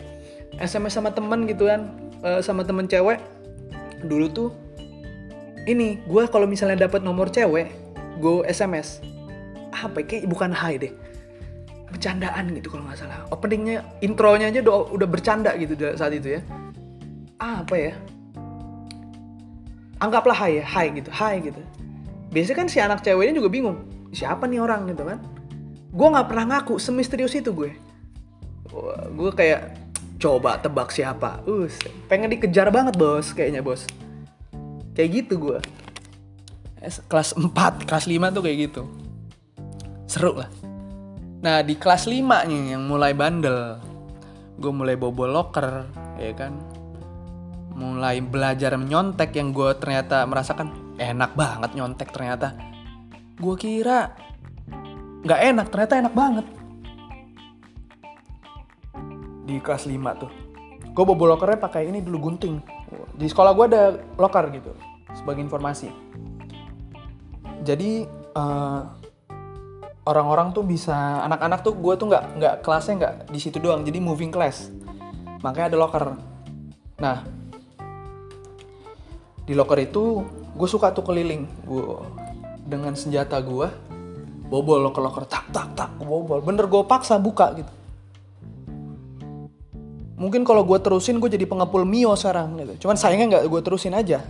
SMS 0.61 1.01
sama 1.01 1.09
temen 1.09 1.49
gitu 1.49 1.65
kan, 1.65 1.89
eh, 2.21 2.41
sama 2.45 2.61
temen 2.61 2.85
cewek. 2.85 3.17
Dulu 4.05 4.25
tuh, 4.29 4.49
ini 5.65 5.97
gue 6.05 6.23
kalau 6.29 6.45
misalnya 6.45 6.85
dapat 6.85 7.01
nomor 7.01 7.33
cewek, 7.33 7.73
gue 8.21 8.45
SMS. 8.45 9.01
Apa 9.73 10.05
ya? 10.05 10.21
Kayak 10.21 10.29
bukan 10.29 10.53
hai 10.53 10.77
deh 10.77 10.93
bercandaan 11.88 12.52
gitu 12.52 12.67
kalau 12.67 12.84
nggak 12.84 13.00
salah. 13.00 13.23
Openingnya 13.32 13.84
intronya 14.04 14.52
aja 14.52 14.60
udah, 14.63 15.08
bercanda 15.08 15.56
gitu 15.56 15.73
saat 15.95 16.12
itu 16.12 16.39
ya. 16.39 16.41
Apa 17.39 17.76
ya? 17.76 17.93
Anggaplah 19.97 20.38
hai 20.38 20.62
ya 20.62 20.65
hai 20.67 20.93
gitu 20.93 21.10
hai 21.10 21.41
gitu. 21.41 21.62
Biasanya 22.30 22.58
kan 22.60 22.67
si 22.67 22.78
anak 22.84 23.02
ceweknya 23.02 23.39
juga 23.39 23.50
bingung 23.50 23.78
siapa 24.12 24.45
nih 24.45 24.60
orang 24.62 24.86
gitu 24.91 25.08
kan. 25.08 25.19
Gue 25.89 26.08
nggak 26.12 26.28
pernah 26.28 26.45
ngaku 26.54 26.78
semisterius 26.78 27.34
itu 27.34 27.50
gue. 27.56 27.71
Gue 29.15 29.32
kayak 29.34 29.73
coba 30.19 30.60
tebak 30.60 30.91
siapa. 30.91 31.41
Us 31.47 31.80
pengen 32.12 32.30
dikejar 32.30 32.67
banget 32.69 33.00
bos 33.00 33.32
kayaknya 33.32 33.63
bos. 33.63 33.88
Kayak 34.93 35.23
gitu 35.23 35.34
gue 35.39 35.60
kelas 37.10 37.34
4 37.34 37.89
kelas 37.89 38.06
5 38.06 38.36
tuh 38.36 38.41
kayak 38.43 38.58
gitu. 38.69 38.84
Seru 40.06 40.36
lah 40.36 40.52
Nah 41.38 41.62
di 41.62 41.78
kelas 41.78 42.10
5 42.10 42.50
nih 42.50 42.73
yang 42.73 42.84
mulai 42.89 43.13
bandel 43.13 43.78
Gue 44.58 44.73
mulai 44.73 44.97
bobo 44.97 45.30
locker 45.30 45.86
ya 46.17 46.34
kan? 46.34 46.58
Mulai 47.78 48.26
belajar 48.26 48.73
menyontek 48.73 49.38
yang 49.38 49.54
gue 49.54 49.69
ternyata 49.78 50.26
merasakan 50.26 50.97
Enak 50.97 51.38
banget 51.38 51.78
nyontek 51.78 52.10
ternyata. 52.10 52.58
Gue 53.38 53.54
kira 53.54 54.17
nggak 55.21 55.41
enak 55.54 55.67
ternyata 55.69 55.93
enak 56.02 56.13
banget. 56.17 56.45
Di 59.45 59.62
kelas 59.62 59.86
5 59.86 59.93
tuh 60.17 60.32
Gue 60.97 61.06
bobo 61.06 61.30
lockernya 61.30 61.62
pakai 61.62 61.86
ini 61.86 62.02
dulu 62.02 62.34
gunting. 62.34 62.58
Di 63.13 63.30
sekolah 63.30 63.54
gue 63.54 63.65
ada 63.69 63.84
locker 64.17 64.50
gitu 64.50 64.73
Sebagai 65.13 65.45
informasi. 65.45 65.93
Jadi 67.62 68.10
uh, 68.34 68.96
orang-orang 70.07 70.55
tuh 70.55 70.63
bisa 70.63 70.95
anak-anak 71.27 71.59
tuh 71.67 71.75
gue 71.75 71.93
tuh 71.99 72.07
nggak 72.07 72.23
nggak 72.39 72.55
kelasnya 72.63 72.93
nggak 72.95 73.13
di 73.27 73.39
situ 73.43 73.59
doang 73.59 73.83
jadi 73.83 73.99
moving 73.99 74.31
class. 74.31 74.71
Makanya 75.43 75.75
ada 75.75 75.77
locker. 75.77 76.05
Nah 77.03 77.27
di 79.43 79.51
locker 79.51 79.79
itu 79.83 80.23
gue 80.55 80.67
suka 80.71 80.95
tuh 80.95 81.03
keliling. 81.03 81.43
Gue 81.67 81.99
dengan 82.63 82.95
senjata 82.95 83.35
gue 83.43 83.67
bobol 84.47 84.79
locker 84.87 85.03
locker 85.03 85.27
tak 85.27 85.51
tak 85.51 85.75
tak 85.75 85.91
gue 85.99 86.07
bobol. 86.07 86.39
Bener 86.39 86.71
gue 86.71 86.81
paksa 86.87 87.19
buka 87.19 87.51
gitu. 87.59 87.73
Mungkin 90.17 90.47
kalau 90.47 90.63
gue 90.63 90.79
terusin 90.79 91.19
gue 91.19 91.29
jadi 91.29 91.43
pengepul 91.45 91.83
mio 91.83 92.15
sekarang 92.15 92.55
gitu. 92.63 92.87
Cuman 92.87 92.95
sayangnya 92.95 93.37
nggak 93.37 93.43
gue 93.51 93.61
terusin 93.61 93.93
aja. 93.93 94.23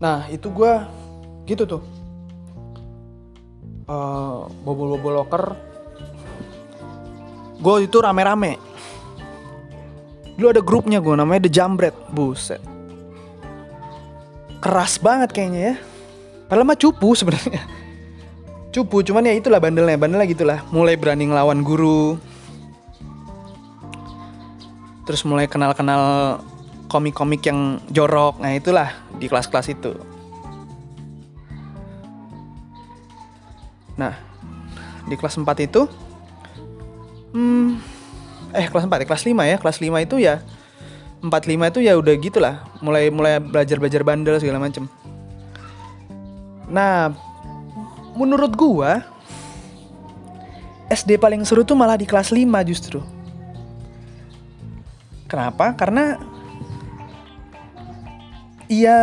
Nah 0.00 0.24
itu 0.32 0.48
gue 0.48 0.72
gitu 1.44 1.68
tuh 1.68 1.99
uh, 3.90 4.46
bobol-bobol 4.62 5.18
locker 5.18 5.44
gue 7.60 7.76
itu 7.84 7.96
rame-rame. 8.00 8.56
Dulu 10.40 10.48
ada 10.48 10.62
grupnya 10.64 10.98
gue 10.98 11.12
namanya 11.12 11.44
The 11.44 11.52
Jambret. 11.52 11.92
Buset. 12.08 12.60
Keras 14.64 14.96
banget 14.96 15.36
kayaknya 15.36 15.60
ya. 15.60 15.74
Padahal 16.48 16.66
mah 16.66 16.80
cupu 16.80 17.12
sebenarnya. 17.12 17.62
Cupu 18.74 19.02
cuman 19.02 19.26
ya 19.26 19.34
itulah 19.34 19.58
bandelnya 19.58 19.98
bandelnya 19.98 20.30
gitulah. 20.30 20.58
Mulai 20.70 20.96
berani 20.96 21.28
ngelawan 21.28 21.60
guru. 21.60 22.16
Terus 25.04 25.26
mulai 25.26 25.50
kenal-kenal 25.50 26.38
komik-komik 26.86 27.42
yang 27.44 27.82
jorok. 27.90 28.38
Nah 28.38 28.54
itulah 28.54 28.94
di 29.18 29.26
kelas-kelas 29.26 29.74
itu 29.74 29.92
Nah, 34.00 34.16
di 35.04 35.14
kelas 35.20 35.36
4 35.36 35.44
itu 35.60 35.84
hmm, 37.36 37.68
eh 38.56 38.66
kelas 38.72 38.88
4 38.88 39.04
ya, 39.04 39.06
kelas 39.06 39.24
5 39.28 39.36
ya. 39.52 39.56
Kelas 39.60 39.76
5 39.76 40.06
itu 40.08 40.16
ya 40.16 40.40
45 41.20 41.68
itu 41.68 41.80
ya 41.84 41.92
udah 42.00 42.14
gitulah, 42.16 42.54
mulai 42.80 43.12
mulai 43.12 43.36
belajar-belajar 43.36 44.00
bandel 44.00 44.40
segala 44.40 44.56
macem. 44.56 44.88
Nah, 46.64 47.12
menurut 48.16 48.56
gua 48.56 49.04
SD 50.88 51.20
paling 51.20 51.44
seru 51.44 51.60
tuh 51.60 51.76
malah 51.76 52.00
di 52.00 52.08
kelas 52.08 52.32
5 52.32 52.48
justru. 52.64 53.04
Kenapa? 55.28 55.76
Karena 55.76 56.16
Iya 58.70 58.98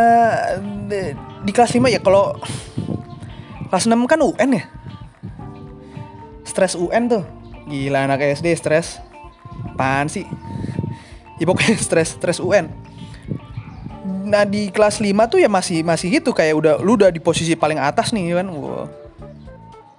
di 1.44 1.52
kelas 1.52 1.76
5 1.76 1.92
ya 1.92 2.00
kalau 2.00 2.32
kelas 3.68 3.84
6 3.84 4.00
kan 4.08 4.16
UN 4.24 4.50
ya 4.56 4.64
stres 6.58 6.74
UN 6.74 7.06
tuh. 7.06 7.22
Gila 7.70 8.10
anak 8.10 8.34
SD 8.34 8.50
stres. 8.58 8.98
Pan 9.78 10.10
sih? 10.10 10.26
Ya 11.38 11.46
pokoknya 11.46 11.78
stres 11.86 12.18
stres 12.18 12.42
UN 12.42 12.88
nah 14.28 14.44
di 14.44 14.68
kelas 14.68 15.00
5 15.00 15.08
tuh 15.32 15.40
ya 15.40 15.48
masih 15.48 15.80
masih 15.80 16.20
gitu 16.20 16.36
kayak 16.36 16.52
udah 16.52 16.74
lu 16.84 17.00
udah 17.00 17.08
di 17.08 17.16
posisi 17.16 17.56
paling 17.56 17.80
atas 17.80 18.12
nih 18.12 18.36
kan? 18.36 18.48
Wow. 18.52 18.84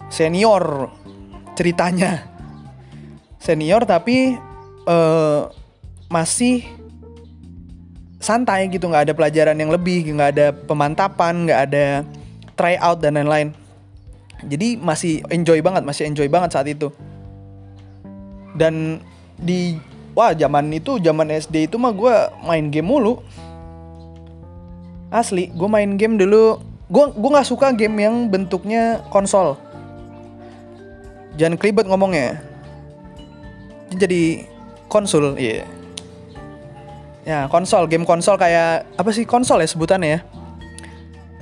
senior 0.09 0.89
ceritanya. 1.57 2.25
Senior 3.41 3.85
tapi 3.85 4.37
uh, 4.85 5.49
masih 6.09 6.65
santai 8.21 8.69
gitu 8.69 8.89
nggak 8.89 9.09
ada 9.09 9.13
pelajaran 9.17 9.57
yang 9.57 9.71
lebih 9.71 10.05
nggak 10.11 10.29
ada 10.35 10.47
pemantapan 10.51 11.47
nggak 11.47 11.61
ada 11.71 11.85
try 12.57 12.75
out 12.81 12.99
dan 12.99 13.15
lain-lain 13.15 13.55
jadi 14.45 14.79
masih 14.79 15.25
enjoy 15.27 15.59
banget 15.59 15.83
masih 15.83 16.07
enjoy 16.07 16.27
banget 16.31 16.55
saat 16.55 16.67
itu. 16.71 16.91
Dan 18.55 19.03
di 19.39 19.75
wah 20.15 20.31
zaman 20.31 20.71
itu 20.71 20.99
zaman 20.99 21.31
SD 21.31 21.71
itu 21.71 21.75
mah 21.75 21.91
gue 21.91 22.15
main 22.47 22.71
game 22.71 22.87
mulu. 22.87 23.19
Asli 25.11 25.51
gue 25.51 25.69
main 25.69 25.99
game 25.99 26.15
dulu. 26.15 26.63
Gue 26.87 27.11
gue 27.11 27.29
nggak 27.29 27.49
suka 27.49 27.75
game 27.75 27.99
yang 27.99 28.31
bentuknya 28.31 29.03
konsol. 29.11 29.59
Jangan 31.35 31.59
kelibet 31.59 31.87
ngomongnya. 31.87 32.39
Jadi 33.95 34.45
konsul 34.89 35.37
iya. 35.37 35.63
Yeah. 35.63 35.67
ya 37.29 37.39
konsol 37.45 37.85
game 37.85 38.09
konsol 38.09 38.41
kayak 38.41 38.89
apa 38.97 39.09
sih 39.13 39.21
konsol 39.21 39.61
ya 39.61 39.69
sebutannya 39.69 40.17
ya 40.17 40.19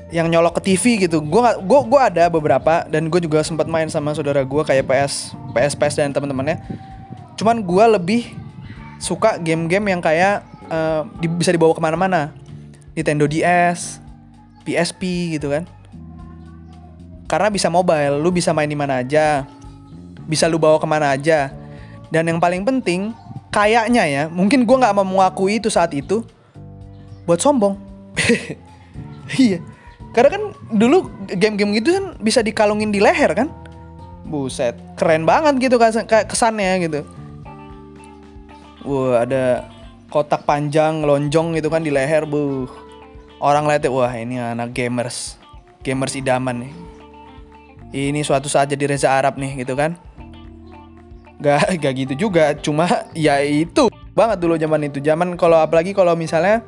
yang 0.07 0.31
nyolok 0.31 0.59
ke 0.59 0.73
TV 0.73 1.07
gitu. 1.07 1.19
Gue 1.19 1.41
gak, 1.43 1.59
gue 1.63 1.79
gue 1.87 2.01
ada 2.01 2.31
beberapa 2.31 2.87
dan 2.87 3.11
gue 3.11 3.19
juga 3.19 3.43
sempat 3.43 3.67
main 3.67 3.91
sama 3.91 4.15
saudara 4.15 4.43
gue 4.43 4.63
kayak 4.63 4.87
PS, 4.87 5.35
PS, 5.51 5.73
PS 5.75 5.95
dan 5.99 6.15
teman-temannya. 6.15 6.63
Cuman 7.35 7.59
gue 7.59 7.85
lebih 7.99 8.23
suka 8.97 9.35
game-game 9.37 9.93
yang 9.93 10.01
kayak 10.01 10.47
uh, 10.71 11.03
di, 11.19 11.27
bisa 11.27 11.51
dibawa 11.51 11.75
ke 11.75 11.83
mana-mana. 11.83 12.31
Nintendo 12.95 13.29
DS, 13.29 14.01
PSP 14.63 15.35
gitu 15.37 15.53
kan. 15.53 15.67
Karena 17.27 17.51
bisa 17.51 17.67
mobile, 17.67 18.23
lu 18.23 18.31
bisa 18.31 18.55
main 18.55 18.71
di 18.71 18.79
mana 18.79 19.03
aja, 19.03 19.43
bisa 20.23 20.47
lu 20.47 20.55
bawa 20.55 20.79
ke 20.79 20.87
mana 20.87 21.11
aja. 21.11 21.51
Dan 22.07 22.31
yang 22.31 22.39
paling 22.39 22.63
penting, 22.63 23.11
kayaknya 23.51 24.07
ya, 24.07 24.23
mungkin 24.31 24.63
gue 24.63 24.77
nggak 24.79 24.95
mau 24.95 25.03
mengakui 25.03 25.59
itu 25.59 25.67
saat 25.67 25.91
itu, 25.91 26.23
buat 27.27 27.43
sombong. 27.43 27.75
iya 29.35 29.59
karena 30.17 30.33
kan 30.33 30.43
dulu 30.73 31.13
game-game 31.29 31.77
gitu 31.77 31.93
kan 31.93 32.17
bisa 32.17 32.41
dikalungin 32.41 32.89
di 32.89 32.97
leher 32.97 33.37
kan. 33.37 33.53
Buset, 34.25 34.73
keren 34.97 35.29
banget 35.29 35.69
gitu 35.69 35.77
kan 35.77 35.93
kesannya 36.25 36.89
gitu. 36.89 37.05
Wah, 38.81 39.21
ada 39.21 39.69
kotak 40.09 40.41
panjang 40.41 41.05
lonjong 41.05 41.53
gitu 41.53 41.69
kan 41.69 41.85
di 41.85 41.93
leher, 41.93 42.25
bu. 42.25 42.65
Orang 43.37 43.69
lihat 43.69 43.85
wah 43.93 44.09
ini 44.17 44.41
anak 44.41 44.73
gamers. 44.73 45.37
Gamers 45.85 46.17
idaman 46.17 46.65
nih. 46.65 46.73
Ini 47.93 48.25
suatu 48.25 48.49
saat 48.49 48.73
jadi 48.73 48.89
Reza 48.89 49.13
Arab 49.13 49.37
nih 49.37 49.61
gitu 49.61 49.77
kan. 49.77 49.93
Gak, 51.37 51.77
gak 51.77 51.93
gitu 51.93 52.13
juga, 52.27 52.57
cuma 52.57 53.05
ya 53.13 53.37
itu 53.45 53.93
banget 54.17 54.41
dulu 54.41 54.57
zaman 54.57 54.89
itu. 54.89 54.97
Zaman 54.97 55.37
kalau 55.37 55.61
apalagi 55.61 55.93
kalau 55.93 56.17
misalnya 56.17 56.65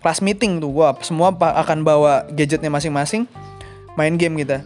kelas 0.00 0.24
meeting 0.24 0.58
tuh 0.58 0.72
gua 0.72 0.96
semua 1.04 1.32
akan 1.32 1.84
bawa 1.84 2.24
gadgetnya 2.32 2.72
masing-masing 2.72 3.28
main 3.94 4.16
game 4.16 4.40
kita. 4.40 4.64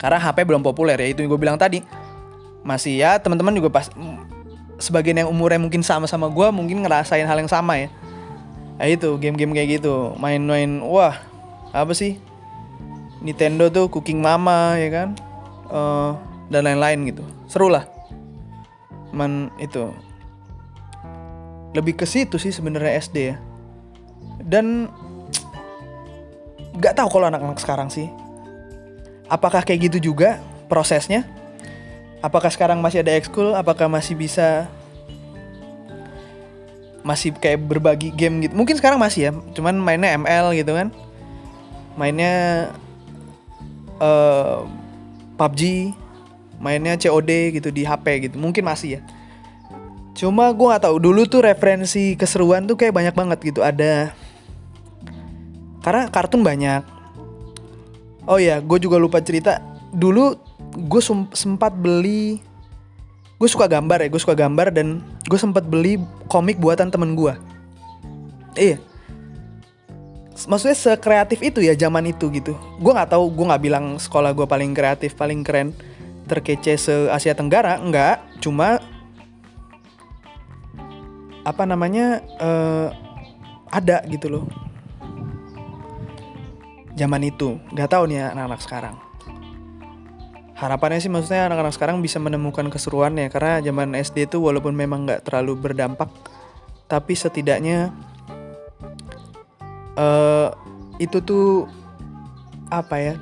Karena 0.00 0.18
HP 0.18 0.42
belum 0.48 0.66
populer 0.66 0.98
ya 0.98 1.08
itu 1.14 1.22
yang 1.22 1.30
gue 1.30 1.40
bilang 1.40 1.58
tadi. 1.60 1.84
Masih 2.66 2.98
ya 2.98 3.18
teman-teman 3.22 3.54
juga 3.54 3.70
pas 3.70 3.86
sebagian 4.82 5.22
yang 5.22 5.30
umurnya 5.30 5.62
mungkin 5.62 5.82
sama 5.86 6.10
sama 6.10 6.26
gue 6.26 6.48
mungkin 6.50 6.82
ngerasain 6.82 7.26
hal 7.28 7.38
yang 7.38 7.50
sama 7.50 7.78
ya. 7.78 7.88
Nah 8.82 8.86
itu 8.90 9.14
game-game 9.20 9.54
kayak 9.54 9.78
gitu. 9.78 10.16
Main-main 10.18 10.82
wah 10.82 11.22
apa 11.70 11.94
sih? 11.94 12.18
Nintendo 13.22 13.70
tuh 13.70 13.86
Cooking 13.86 14.18
Mama 14.18 14.74
ya 14.80 14.90
kan? 14.90 15.08
Uh, 15.70 16.18
dan 16.50 16.66
lain-lain 16.66 17.14
gitu. 17.14 17.22
Seru 17.46 17.70
lah. 17.70 17.86
Man 19.14 19.52
itu 19.60 19.92
lebih 21.72 22.00
ke 22.00 22.04
situ 22.04 22.36
sih 22.36 22.52
sebenarnya 22.52 23.00
SD 23.00 23.16
ya 23.32 23.36
dan 24.52 24.92
nggak 26.76 26.92
tahu 26.92 27.08
kalau 27.08 27.32
anak-anak 27.32 27.56
sekarang 27.56 27.88
sih. 27.88 28.12
Apakah 29.32 29.64
kayak 29.64 29.88
gitu 29.88 30.12
juga 30.12 30.44
prosesnya? 30.68 31.24
Apakah 32.20 32.52
sekarang 32.52 32.84
masih 32.84 33.00
ada 33.00 33.16
ekskul? 33.16 33.56
Apakah 33.56 33.88
masih 33.88 34.12
bisa 34.12 34.68
masih 37.00 37.32
kayak 37.32 37.64
berbagi 37.64 38.12
game 38.12 38.44
gitu? 38.44 38.52
Mungkin 38.52 38.76
sekarang 38.76 39.00
masih 39.00 39.20
ya 39.26 39.32
cuman 39.56 39.80
mainnya 39.80 40.12
ML 40.20 40.52
gitu 40.52 40.76
kan. 40.76 40.92
Mainnya 41.96 42.68
uh, 43.96 44.68
PUBG 45.40 45.96
mainnya 46.62 46.94
COD 46.94 47.58
gitu 47.58 47.72
di 47.72 47.88
HP 47.88 48.28
gitu. 48.28 48.36
Mungkin 48.36 48.62
masih 48.68 48.98
ya. 48.98 49.02
Cuma 50.12 50.52
gue 50.52 50.66
nggak 50.68 50.84
tahu 50.84 51.00
dulu 51.00 51.24
tuh 51.24 51.42
referensi 51.42 52.14
keseruan 52.14 52.68
tuh 52.68 52.76
kayak 52.76 52.94
banyak 52.94 53.14
banget 53.16 53.38
gitu. 53.42 53.64
Ada 53.64 54.12
karena 55.82 56.08
kartun 56.08 56.46
banyak. 56.46 56.82
Oh 58.24 58.38
ya 58.38 58.62
gue 58.62 58.78
juga 58.78 58.96
lupa 58.96 59.18
cerita. 59.18 59.58
Dulu 59.92 60.38
gue 60.72 61.02
sempat 61.34 61.74
beli 61.76 62.40
gue 63.42 63.50
suka 63.50 63.66
gambar 63.66 64.06
ya 64.06 64.08
gue 64.08 64.22
suka 64.22 64.38
gambar 64.38 64.70
dan 64.70 65.02
gue 65.26 65.34
sempat 65.34 65.66
beli 65.66 65.98
komik 66.30 66.62
buatan 66.62 66.94
temen 66.94 67.18
gue 67.18 67.34
iya. 68.54 68.78
Maksudnya 70.32 70.74
sekreatif 70.74 71.38
itu 71.44 71.62
ya 71.62 71.76
zaman 71.76 72.08
itu 72.08 72.26
gitu. 72.32 72.56
Gue 72.80 72.90
nggak 72.90 73.14
tahu 73.14 73.30
gue 73.30 73.46
nggak 73.46 73.62
bilang 73.62 74.00
sekolah 74.00 74.32
gue 74.32 74.42
paling 74.48 74.74
kreatif 74.74 75.14
paling 75.14 75.44
keren 75.44 75.76
terkece 76.26 76.74
se 76.80 76.94
Asia 77.12 77.36
Tenggara 77.36 77.78
enggak 77.78 78.22
cuma 78.40 78.80
apa 81.44 81.62
namanya 81.66 82.24
uh, 82.40 82.88
ada 83.70 84.02
gitu 84.08 84.30
loh 84.30 84.44
zaman 86.96 87.22
itu. 87.24 87.58
Nggak 87.72 87.90
tahu 87.92 88.04
nih 88.10 88.32
anak-anak 88.32 88.60
sekarang. 88.60 88.96
Harapannya 90.56 91.02
sih 91.02 91.10
maksudnya 91.10 91.50
anak-anak 91.50 91.74
sekarang 91.74 91.98
bisa 91.98 92.22
menemukan 92.22 92.70
keseruannya 92.70 93.26
karena 93.34 93.58
zaman 93.58 93.98
SD 93.98 94.30
itu 94.30 94.38
walaupun 94.38 94.76
memang 94.78 95.10
nggak 95.10 95.26
terlalu 95.26 95.58
berdampak 95.58 96.06
tapi 96.86 97.18
setidaknya 97.18 97.90
uh, 99.98 100.54
itu 101.02 101.18
tuh 101.18 101.66
apa 102.70 102.96
ya 103.00 103.14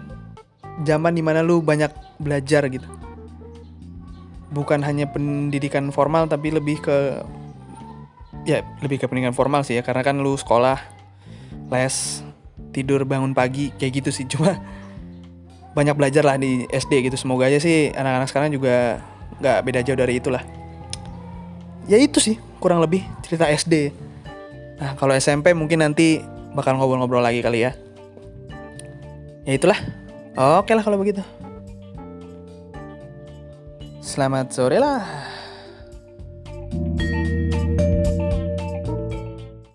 zaman 0.85 1.17
di 1.17 1.23
mana 1.25 1.41
lu 1.41 1.65
banyak 1.65 1.89
belajar 2.21 2.69
gitu. 2.69 2.85
Bukan 4.51 4.83
hanya 4.83 5.09
pendidikan 5.09 5.89
formal 5.95 6.27
tapi 6.29 6.53
lebih 6.53 6.83
ke 6.83 7.25
ya 8.45 8.61
lebih 8.85 9.01
ke 9.01 9.07
pendidikan 9.09 9.33
formal 9.33 9.65
sih 9.65 9.79
ya 9.79 9.83
karena 9.87 10.05
kan 10.05 10.21
lu 10.21 10.37
sekolah 10.37 10.77
les 11.71 12.27
tidur 12.71 13.03
bangun 13.07 13.35
pagi 13.35 13.75
kayak 13.77 14.03
gitu 14.03 14.11
sih. 14.11 14.27
Cuma 14.33 14.59
banyak 15.75 15.95
belajar 15.95 16.27
lah 16.27 16.37
di 16.39 16.67
SD 16.71 17.11
gitu. 17.11 17.17
Semoga 17.19 17.47
aja 17.47 17.63
sih 17.63 17.95
anak-anak 17.95 18.29
sekarang 18.31 18.51
juga 18.51 19.03
nggak 19.39 19.59
beda 19.63 19.81
jauh 19.87 19.99
dari 19.99 20.19
itulah. 20.19 20.43
Ya 21.89 21.99
itu 21.99 22.23
sih 22.23 22.39
kurang 22.61 22.85
lebih 22.85 23.03
cerita 23.25 23.49
SD 23.49 24.09
nah 24.81 24.97
kalau 24.97 25.13
SMP 25.13 25.53
mungkin 25.53 25.85
nanti 25.85 26.25
bakal 26.57 26.81
ngobrol-ngobrol 26.81 27.21
lagi 27.21 27.45
kali 27.45 27.69
ya. 27.69 27.77
Ya 29.45 29.53
itulah. 29.57 29.77
Oke 30.61 30.73
lah 30.73 30.81
kalau 30.81 30.97
begitu. 30.97 31.21
Selamat 34.01 34.49
sore 34.57 34.81
lah 34.81 35.05